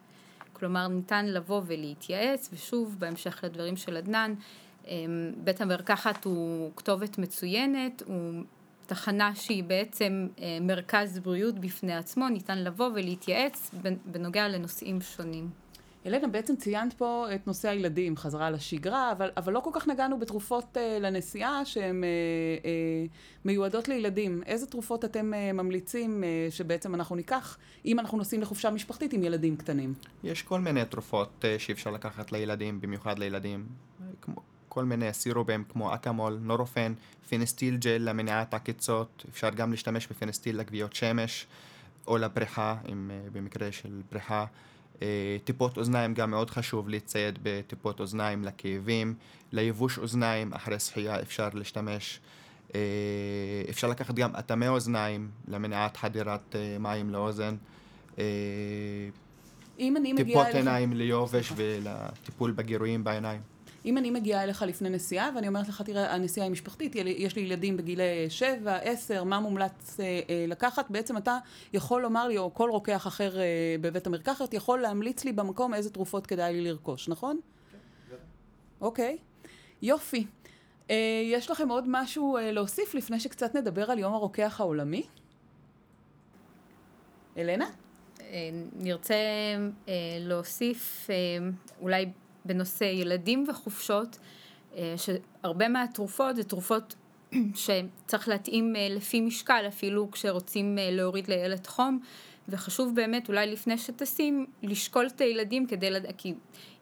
כלומר 0.52 0.88
ניתן 0.88 1.26
לבוא 1.26 1.62
ולהתייעץ 1.66 2.49
ושוב 2.52 2.97
בהמשך 2.99 3.45
לדברים 3.45 3.76
של 3.76 3.97
עדנן 3.97 4.35
אמ, 4.87 5.33
בית 5.37 5.61
המרקחת 5.61 6.25
הוא 6.25 6.71
כתובת 6.76 7.19
מצוינת, 7.19 8.02
הוא 8.07 8.42
תחנה 8.87 9.35
שהיא 9.35 9.64
בעצם 9.64 10.28
מרכז 10.61 11.19
בריאות 11.19 11.59
בפני 11.59 11.97
עצמו, 11.97 12.28
ניתן 12.28 12.59
לבוא 12.59 12.90
ולהתייעץ 12.94 13.70
בנוגע 14.05 14.48
לנושאים 14.48 15.01
שונים. 15.01 15.51
ילנה, 16.05 16.29
בעצם 16.29 16.57
ציינת 16.57 16.93
פה 16.93 17.27
את 17.35 17.47
נושא 17.47 17.69
הילדים, 17.69 18.17
חזרה 18.17 18.51
לשגרה, 18.51 19.12
אבל, 19.12 19.31
אבל 19.37 19.53
לא 19.53 19.61
כל 19.61 19.71
כך 19.73 19.88
נגענו 19.88 20.19
בתרופות 20.19 20.77
אה, 20.77 20.99
לנסיעה 21.01 21.65
שהן 21.65 22.05
אה, 22.05 22.09
אה, 22.65 22.71
מיועדות 23.45 23.88
לילדים. 23.88 24.43
איזה 24.47 24.67
תרופות 24.67 25.05
אתם 25.05 25.35
אה, 25.35 25.53
ממליצים 25.53 26.25
אה, 26.25 26.47
שבעצם 26.51 26.95
אנחנו 26.95 27.17
ניקח 27.17 27.59
אם 27.85 27.99
אנחנו 27.99 28.19
נוסעים 28.19 28.43
לחופשה 28.43 28.71
משפחתית 28.71 29.12
עם 29.12 29.23
ילדים 29.23 29.57
קטנים? 29.57 29.95
יש 30.25 30.43
כל 30.43 30.61
מיני 30.61 30.85
תרופות 30.85 31.45
אה, 31.45 31.59
שאפשר 31.59 31.91
לקחת 31.91 32.33
לילדים, 32.33 32.81
במיוחד 32.81 33.19
לילדים. 33.19 33.67
כמו, 34.21 34.35
כל 34.69 34.85
מיני 34.85 35.12
סירובים 35.12 35.65
כמו 35.69 35.95
אקמול, 35.95 36.38
נורופן, 36.43 36.95
פינסטיל 37.29 37.77
ג'ל 37.77 37.99
למניעת 37.99 38.55
עקיצות, 38.55 39.25
אפשר 39.31 39.51
גם 39.51 39.71
להשתמש 39.71 40.07
בפינסטיל 40.07 40.59
לגביעות 40.59 40.95
שמש 40.95 41.47
או 42.07 42.19
לפריחה, 42.19 42.77
אם, 42.93 43.11
אה, 43.11 43.31
במקרה 43.33 43.73
של 43.73 44.03
פריחה. 44.09 44.47
אה, 45.03 45.37
טיפות 45.45 45.77
אוזניים 45.77 46.15
גם 46.15 46.31
מאוד 46.31 46.51
חשוב 46.51 46.88
להצטייד 46.88 47.38
בטיפות 47.43 48.01
אוזניים 48.01 48.45
לכאבים, 48.45 49.15
ליבוש 49.53 49.99
אוזניים 49.99 50.53
אחרי 50.53 50.79
שחייה 50.79 51.21
אפשר 51.21 51.49
להשתמש, 51.55 52.21
אה, 52.75 52.81
אפשר 53.71 53.88
לקחת 53.88 54.15
גם 54.15 54.37
אטמי 54.37 54.69
אוזניים 54.69 55.31
למניעת 55.49 55.97
חדירת 55.97 56.57
אה, 56.57 56.77
מים 56.79 57.11
לאוזן, 57.11 57.57
טיפות 60.17 60.47
עיניים 60.55 60.93
ליובש 60.93 61.53
ולטיפול 61.57 62.51
בגירויים 62.51 63.05
בעיניים. 63.05 63.52
אם 63.85 63.99
אני 63.99 64.11
מגיעה 64.11 64.42
אליך 64.42 64.62
לפני 64.62 64.90
נסיעה, 64.90 65.31
ואני 65.35 65.49
אומרת 65.49 65.68
לך, 65.68 65.83
תראה, 65.83 66.14
הנסיעה 66.14 66.47
היא 66.47 66.53
משפחתית, 66.53 66.92
יש 66.97 67.37
לי 67.37 67.42
ילדים 67.42 67.77
בגילי 67.77 68.03
7, 68.29 68.77
10, 68.77 69.25
מה 69.25 69.40
מומלץ 69.40 70.01
אה, 70.01 70.21
אה, 70.31 70.45
לקחת, 70.49 70.90
בעצם 70.90 71.16
אתה 71.16 71.38
יכול 71.73 72.03
לומר 72.03 72.29
לי, 72.29 72.38
או 72.38 72.55
כל 72.55 72.71
רוקח 72.71 73.07
אחר 73.07 73.38
אה, 73.38 73.77
בבית 73.81 74.07
המרקחת, 74.07 74.55
יכול 74.55 74.81
להמליץ 74.81 75.25
לי 75.25 75.33
במקום 75.33 75.75
איזה 75.75 75.90
תרופות 75.90 76.27
כדאי 76.27 76.53
לי 76.53 76.61
לרכוש, 76.61 77.09
נכון? 77.09 77.40
כן. 78.11 78.16
אוקיי, 78.81 79.18
יופי. 79.83 80.27
אה, 80.90 81.23
יש 81.25 81.51
לכם 81.51 81.68
עוד 81.68 81.85
משהו 81.87 82.37
אה, 82.37 82.53
להוסיף 82.53 82.95
לפני 82.95 83.21
שקצת 83.21 83.57
נדבר 83.57 83.90
על 83.90 83.99
יום 83.99 84.14
הרוקח 84.14 84.61
העולמי? 84.61 85.03
אלנה? 87.38 87.66
אה, 88.21 88.51
נרצה 88.77 89.14
אה, 89.88 89.95
להוסיף 90.21 91.07
אה, 91.11 91.49
אולי 91.81 92.07
בנושא 92.44 92.85
ילדים 92.85 93.44
וחופשות, 93.48 94.18
אה, 94.76 94.94
שהרבה 94.96 95.68
מהתרופות 95.68 96.37
זה 96.37 96.44
תרופות 96.44 96.94
שצריך 97.55 98.28
להתאים 98.28 98.76
אה, 98.76 98.88
לפי 98.90 99.20
משקל, 99.20 99.64
אפילו 99.68 100.11
כשרוצים 100.11 100.78
אה, 100.78 100.88
להוריד 100.90 101.28
לילד 101.28 101.66
חום, 101.66 102.00
וחשוב 102.48 102.94
באמת 102.94 103.28
אולי 103.28 103.52
לפני 103.52 103.78
שטסים 103.78 104.46
לשקול 104.62 105.07
את 105.07 105.20
הילדים 105.20 105.66
כדי 105.66 105.90
לדעת, 105.90 106.14
כי 106.18 106.35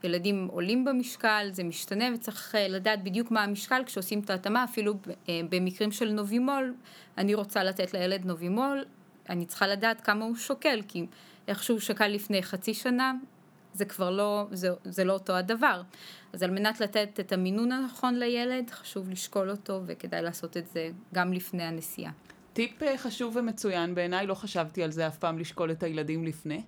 ילדים 0.05 0.49
עולים 0.53 0.85
במשקל, 0.85 1.49
זה 1.53 1.65
משתנה 1.65 2.05
וצריך 2.15 2.55
לדעת 2.69 3.05
בדיוק 3.05 3.31
מה 3.31 3.43
המשקל 3.43 3.83
כשעושים 3.87 4.21
את 4.21 4.31
ההתאמה, 4.31 4.65
אפילו 4.65 4.95
במקרים 5.29 5.93
של 5.93 6.13
נובימול, 6.13 6.75
אני 7.19 7.35
רוצה 7.35 7.65
לתת 7.65 7.95
לילד 7.95 8.25
נובימול, 8.25 8.85
אני 9.29 9.47
צריכה 9.47 9.67
לדעת 9.67 10.01
כמה 10.01 10.25
הוא 10.25 10.37
שוקל, 10.37 10.81
כי 10.89 11.07
איך 11.49 11.63
שהוא 11.63 11.79
שקל 11.79 12.09
לפני 12.09 12.43
חצי 12.43 12.75
שנה, 12.75 13.13
זה 13.75 13.85
כבר 13.85 14.11
לא, 14.11 14.47
זה, 14.53 14.69
זה 14.85 15.05
לא 15.05 15.13
אותו 15.13 15.33
הדבר. 15.33 15.83
אז 16.33 16.43
על 16.43 16.51
מנת 16.51 16.81
לתת 16.81 17.21
את 17.21 17.33
המינון 17.33 17.73
הנכון 17.73 18.19
לילד, 18.19 18.71
חשוב 18.71 19.11
לשקול 19.11 19.51
אותו 19.51 19.83
וכדאי 19.87 20.23
לעשות 20.23 20.57
את 20.57 20.67
זה 20.67 20.91
גם 21.15 21.33
לפני 21.33 21.63
הנסיעה. 21.63 22.13
טיפ 22.53 22.83
אה, 22.83 22.99
חשוב 22.99 23.37
ומצוין, 23.37 23.95
בעיניי 23.95 24.27
לא 24.27 24.35
חשבתי 24.35 24.83
על 24.83 24.91
זה 24.91 25.07
אף 25.07 25.19
פעם 25.19 25.39
לשקול 25.39 25.71
את 25.71 25.83
הילדים 25.83 26.25
לפני. 26.25 26.63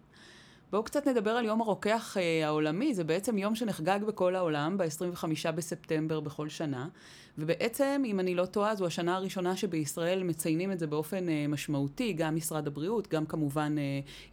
בואו 0.72 0.82
קצת 0.84 1.08
נדבר 1.08 1.30
על 1.30 1.44
יום 1.44 1.60
הרוקח 1.60 2.16
אה, 2.16 2.46
העולמי, 2.46 2.94
זה 2.94 3.04
בעצם 3.04 3.38
יום 3.38 3.54
שנחגג 3.54 3.98
בכל 4.06 4.34
העולם 4.34 4.78
ב-25 4.78 5.50
בספטמבר 5.54 6.20
בכל 6.20 6.48
שנה, 6.48 6.88
ובעצם, 7.38 8.02
אם 8.06 8.20
אני 8.20 8.34
לא 8.34 8.46
טועה, 8.46 8.74
זו 8.74 8.86
השנה 8.86 9.16
הראשונה 9.16 9.56
שבישראל 9.56 10.22
מציינים 10.22 10.72
את 10.72 10.78
זה 10.78 10.86
באופן 10.86 11.28
אה, 11.28 11.46
משמעותי, 11.48 12.12
גם 12.12 12.36
משרד 12.36 12.66
הבריאות, 12.66 13.08
גם 13.08 13.26
כמובן 13.26 13.74
אה, 13.78 13.82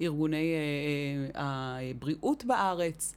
ארגוני 0.01 0.53
אה, 0.53 1.41
אה, 1.41 1.77
הבריאות 1.91 2.45
בארץ. 2.45 3.15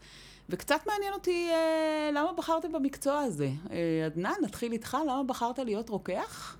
וקצת 0.48 0.80
מעניין 0.86 1.12
אותי 1.12 1.48
אה, 1.50 2.10
למה 2.12 2.32
בחרתם 2.32 2.72
במקצוע 2.72 3.18
הזה. 3.18 3.50
אה, 3.70 4.06
עדנן, 4.06 4.32
נתחיל 4.42 4.72
איתך, 4.72 4.96
למה 5.04 5.22
בחרת 5.24 5.58
להיות 5.58 5.88
רוקח? 5.88 6.56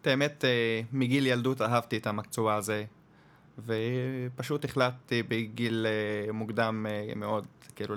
את 0.00 0.06
האמת, 0.06 0.44
אה, 0.44 0.80
מגיל 0.92 1.26
ילדות 1.26 1.62
אהבתי 1.62 1.96
את 1.96 2.06
המקצוע 2.06 2.54
הזה. 2.54 2.84
ופשוט 3.64 4.64
החלטתי 4.64 5.22
בגיל 5.22 5.86
אה, 5.86 6.32
מוקדם 6.32 6.86
אה, 6.88 7.12
מאוד, 7.16 7.46
כאילו, 7.74 7.94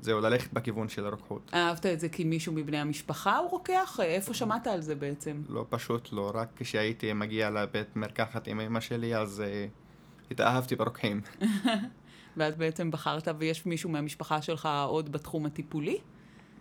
זהו, 0.00 0.20
ללכת 0.20 0.52
בכיוון 0.52 0.88
של 0.88 1.06
הרוקחות. 1.06 1.50
אהבת 1.54 1.86
את 1.86 2.00
זה 2.00 2.08
כי 2.08 2.24
מישהו 2.24 2.52
מבני 2.52 2.78
המשפחה 2.78 3.36
הוא 3.36 3.50
רוקח? 3.50 4.00
איפה 4.02 4.34
שמעת 4.34 4.66
על 4.66 4.80
זה 4.80 4.94
בעצם? 4.94 5.42
לא, 5.48 5.66
פשוט 5.68 6.12
לא. 6.12 6.32
רק 6.34 6.48
כשהייתי 6.56 7.12
מגיע 7.12 7.50
לבית 7.50 7.96
מרקחת 7.96 8.48
עם 8.48 8.60
אמא 8.60 8.80
שלי, 8.80 9.16
אז 9.16 9.42
uh, 9.42 10.30
התאהבתי 10.30 10.76
ברוקחים. 10.76 11.20
ואז 12.36 12.54
בעצם 12.54 12.90
בחרת, 12.90 13.28
ויש 13.38 13.66
מישהו 13.66 13.90
מהמשפחה 13.90 14.42
שלך 14.42 14.68
עוד 14.86 15.12
בתחום 15.12 15.46
הטיפולי? 15.46 15.98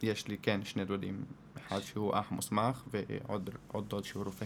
יש 0.01 0.27
לי, 0.27 0.37
כן, 0.37 0.59
שני 0.63 0.85
דודים. 0.85 1.23
אחד 1.67 1.79
שהוא 1.79 2.13
אח 2.19 2.31
מוסמך 2.31 2.83
ועוד 2.87 3.49
עוד 3.67 3.89
דוד 3.89 4.03
שהוא 4.03 4.23
רופא. 4.23 4.45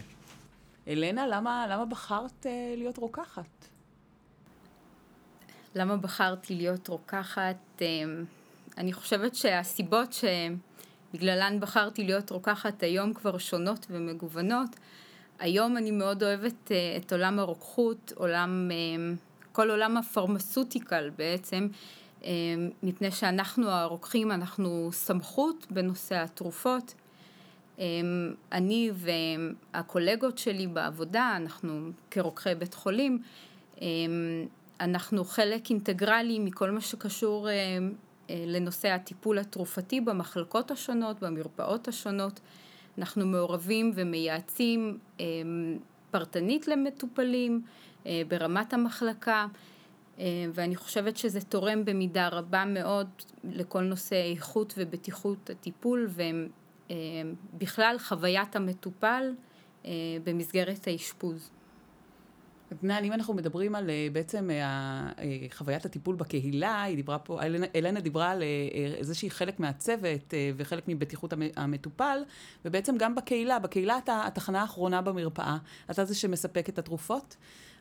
אלנה, 0.88 1.28
למה, 1.28 1.68
למה 1.70 1.86
בחרת 1.86 2.46
אה, 2.46 2.74
להיות 2.78 2.98
רוקחת? 2.98 3.66
למה 5.76 5.98
בחרתי 5.98 6.56
להיות 6.56 6.88
רוקחת? 6.88 7.56
אה, 7.82 7.88
אני 8.78 8.94
חושבת 8.94 9.36
שהסיבות 9.36 10.16
שבגללן 11.14 11.60
בחרתי 11.60 12.04
להיות 12.04 12.30
רוקחת 12.30 12.84
היום 12.84 13.14
כבר 13.14 13.38
שונות 13.38 13.86
ומגוונות. 13.90 14.70
היום 15.40 15.78
אני 15.78 15.92
מאוד 15.92 16.24
אוהבת 16.24 16.72
אה, 16.72 16.98
את 16.98 17.12
עולם 17.14 17.40
הרוקחות, 17.40 18.14
עולם, 18.16 18.72
כל 19.52 19.70
עולם 19.70 19.98
הפרמסוטיקל 19.98 21.10
בעצם, 21.18 21.68
מפני 22.84 23.12
שאנחנו 23.12 23.70
הרוקחים, 23.70 24.32
אנחנו 24.32 24.90
סמכות 24.92 25.68
בנושא 25.70 26.16
התרופות. 26.16 26.94
אני 28.52 28.92
והקולגות 28.94 30.38
שלי 30.38 30.68
בעבודה, 30.68 31.34
אנחנו 31.36 31.90
כרוקחי 32.12 32.56
בית 32.56 32.74
חולים, 32.74 33.20
אנחנו 34.80 35.24
חלק 35.24 35.70
אינטגרלי 35.70 36.40
מכל 36.40 36.72
מה 36.72 36.82
שקשור 36.82 37.48
לנושא 38.30 38.88
הטיפול 38.88 39.40
התרופתי 39.40 40.02
במחלקות 40.02 40.72
השונות, 40.72 41.20
במרפאות 41.24 41.88
השונות. 41.88 42.40
אנחנו 42.98 43.26
מעורבים 43.26 43.92
ומייעצים 43.96 44.98
אה, 45.20 45.26
פרטנית 46.12 46.68
למטופלים 46.68 47.62
אה, 48.06 48.22
ברמת 48.28 48.74
המחלקה 48.74 49.48
אה, 50.20 50.46
ואני 50.54 50.76
חושבת 50.76 51.18
שזה 51.18 51.42
תורם 51.42 51.86
במידה 51.86 52.28
רבה 52.28 52.66
מאוד 52.66 53.08
לכל 53.44 53.82
נושא 53.82 54.16
איכות 54.32 54.74
ובטיחות 54.78 55.50
הטיפול 55.50 56.08
ובכלל 56.90 57.96
חוויית 58.00 58.56
המטופל 58.56 59.34
במסגרת 60.24 60.88
האשפוז. 60.88 61.50
עדנן, 62.72 63.04
אם 63.04 63.14
אנחנו 63.14 63.34
מדברים 63.34 63.76
על 63.76 63.90
אה, 63.90 64.08
בעצם 64.12 64.50
אה, 64.50 64.56
אה, 65.20 65.38
חוויית 65.52 65.86
הטיפול 65.86 66.16
בקהילה, 66.16 66.84
היא 66.84 66.96
דיברה 66.96 67.20
פה, 67.20 67.40
אלנה 67.76 68.00
דיברה 68.00 68.32
על 68.32 68.44
איזושהי 68.98 69.30
חלק 69.30 69.60
מהצוות 69.60 70.34
וחלק 70.58 70.84
מבטיחות 70.88 71.34
המטופל, 71.56 72.20
ובעצם 72.66 72.98
גם 72.98 73.16
בקהילה, 73.16 73.60
בקהילה 73.60 73.98
אתה 73.98 74.24
התחנה 74.28 74.62
האחרונה 74.62 75.02
במרפאה, 75.02 75.58
אתה 75.92 76.06
זה 76.06 76.16
שמספק 76.16 76.70
את 76.70 76.80
התרופות. 76.80 77.36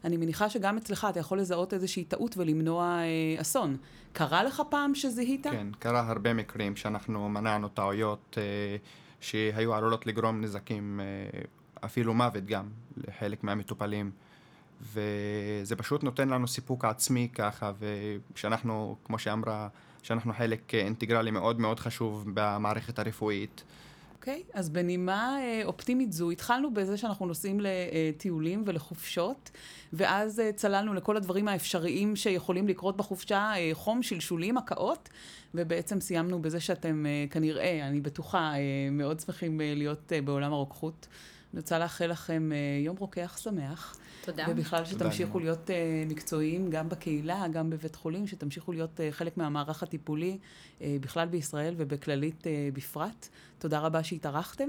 אני 0.05 0.17
מניחה 0.17 0.51
שגם 0.51 0.77
אצלך 0.77 1.07
אתה 1.11 1.21
יכול 1.21 1.39
לזהות 1.39 1.75
איזושהי 1.75 2.05
טעות 2.05 2.37
ולמנוע 2.37 2.85
אה, 2.85 3.41
אסון. 3.41 3.77
קרה 4.13 4.45
לך 4.45 4.63
פעם 4.71 4.95
שזיהית? 4.95 5.47
כן, 5.47 5.67
קרה 5.79 6.09
הרבה 6.09 6.35
מקרים 6.35 6.77
שאנחנו 6.77 7.29
מנענו 7.29 7.69
טעויות 7.69 8.39
אה, 8.41 8.77
שהיו 9.21 9.75
עלולות 9.75 10.07
לגרום 10.07 10.41
נזקים, 10.41 11.01
אה, 11.01 11.41
אפילו 11.85 12.15
מוות 12.15 12.45
גם, 12.45 12.69
לחלק 12.97 13.45
מהמטופלים. 13.45 14.11
וזה 14.81 15.77
פשוט 15.77 16.03
נותן 16.03 16.29
לנו 16.29 16.49
סיפוק 16.49 16.85
עצמי 16.85 17.29
ככה, 17.35 17.73
ושאנחנו, 18.35 18.97
כמו 19.05 19.19
שאמרה, 19.19 19.69
שאנחנו 20.03 20.33
חלק 20.33 20.75
אינטגרלי 20.75 21.31
מאוד 21.31 21.61
מאוד 21.61 21.81
חשוב 21.81 22.25
במערכת 22.35 22.99
הרפואית. 22.99 23.65
אוקיי, 24.27 24.43
okay, 24.49 24.59
אז 24.59 24.69
בנימה 24.69 25.39
אה, 25.41 25.63
אופטימית 25.65 26.13
זו, 26.13 26.31
התחלנו 26.31 26.75
בזה 26.75 26.97
שאנחנו 26.97 27.27
נוסעים 27.27 27.61
לטיולים 27.61 28.63
ולחופשות, 28.67 29.51
ואז 29.93 30.41
אה, 30.41 30.53
צללנו 30.53 30.95
לכל 30.95 31.17
הדברים 31.17 31.49
האפשריים 31.49 32.17
שיכולים 32.17 32.69
לקרות 32.69 32.97
בחופשה, 32.97 33.53
אה, 33.57 33.71
חום, 33.73 34.03
שלשולים, 34.03 34.59
הקאות, 34.59 35.09
ובעצם 35.55 36.01
סיימנו 36.01 36.43
בזה 36.43 36.61
שאתם 36.61 37.07
כנראה, 37.31 37.87
אני 37.87 38.01
בטוחה, 38.01 38.53
מאוד 38.93 39.21
שמחים 39.21 39.61
להיות 39.61 40.13
בעולם 40.25 40.53
הרוקחות. 40.53 41.07
אני 41.55 41.61
רוצה 41.61 41.79
לאחל 41.79 42.07
לכם 42.07 42.51
יום 42.85 42.97
רוקח 42.97 43.39
שמח. 43.43 43.97
תודה. 44.25 44.47
ובכלל 44.49 44.85
שתמשיכו 44.85 45.39
להיות 45.39 45.71
uh, 45.71 45.73
מקצועיים 46.11 46.71
גם 46.71 46.89
בקהילה, 46.89 47.49
גם 47.53 47.71
בבית 47.71 47.95
חולים, 47.97 48.27
שתמשיכו 48.27 48.73
להיות 48.73 49.01
uh, 49.01 49.03
חלק 49.11 49.37
מהמערך 49.37 49.83
הטיפולי 49.83 50.39
uh, 50.39 50.83
בכלל 51.01 51.29
בישראל 51.29 51.75
ובכללית 51.77 52.41
uh, 52.43 52.47
בפרט. 52.77 53.29
תודה 53.59 53.79
רבה 53.79 54.03
שהתארחתם. 54.03 54.69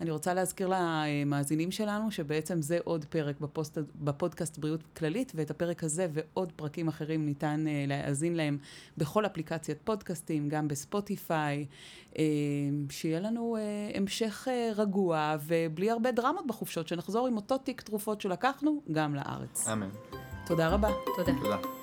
אני 0.00 0.10
רוצה 0.10 0.34
להזכיר 0.34 0.72
למאזינים 0.72 1.70
שלנו 1.70 2.10
שבעצם 2.10 2.62
זה 2.62 2.78
עוד 2.84 3.04
פרק 3.04 3.40
בפוסט, 3.40 3.78
בפודקאסט 3.94 4.58
בריאות 4.58 4.80
כללית, 4.96 5.32
ואת 5.34 5.50
הפרק 5.50 5.84
הזה 5.84 6.06
ועוד 6.12 6.52
פרקים 6.56 6.88
אחרים 6.88 7.26
ניתן 7.26 7.64
uh, 7.66 7.88
להאזין 7.88 8.36
להם 8.36 8.58
בכל 8.96 9.26
אפליקציית 9.26 9.78
פודקאסטים, 9.84 10.48
גם 10.48 10.68
בספוטיפיי. 10.68 11.66
Uh, 12.12 12.16
שיהיה 12.90 13.20
לנו 13.20 13.56
uh, 13.56 13.96
המשך 13.96 14.48
uh, 14.48 14.80
רגוע 14.80 15.36
ובלי 15.46 15.90
הרבה 15.90 16.12
דרמות 16.12 16.46
בחופשות, 16.46 16.88
שנחזור 16.88 17.26
עם 17.26 17.36
אותו 17.36 17.58
תיק 17.58 17.80
תרופות 17.80 18.20
שלקחנו 18.20 18.82
גם 18.92 19.14
לארץ. 19.14 19.68
אמן. 19.68 19.88
תודה 20.46 20.68
רבה. 20.68 20.88
תודה. 21.16 21.32
תודה. 21.42 21.79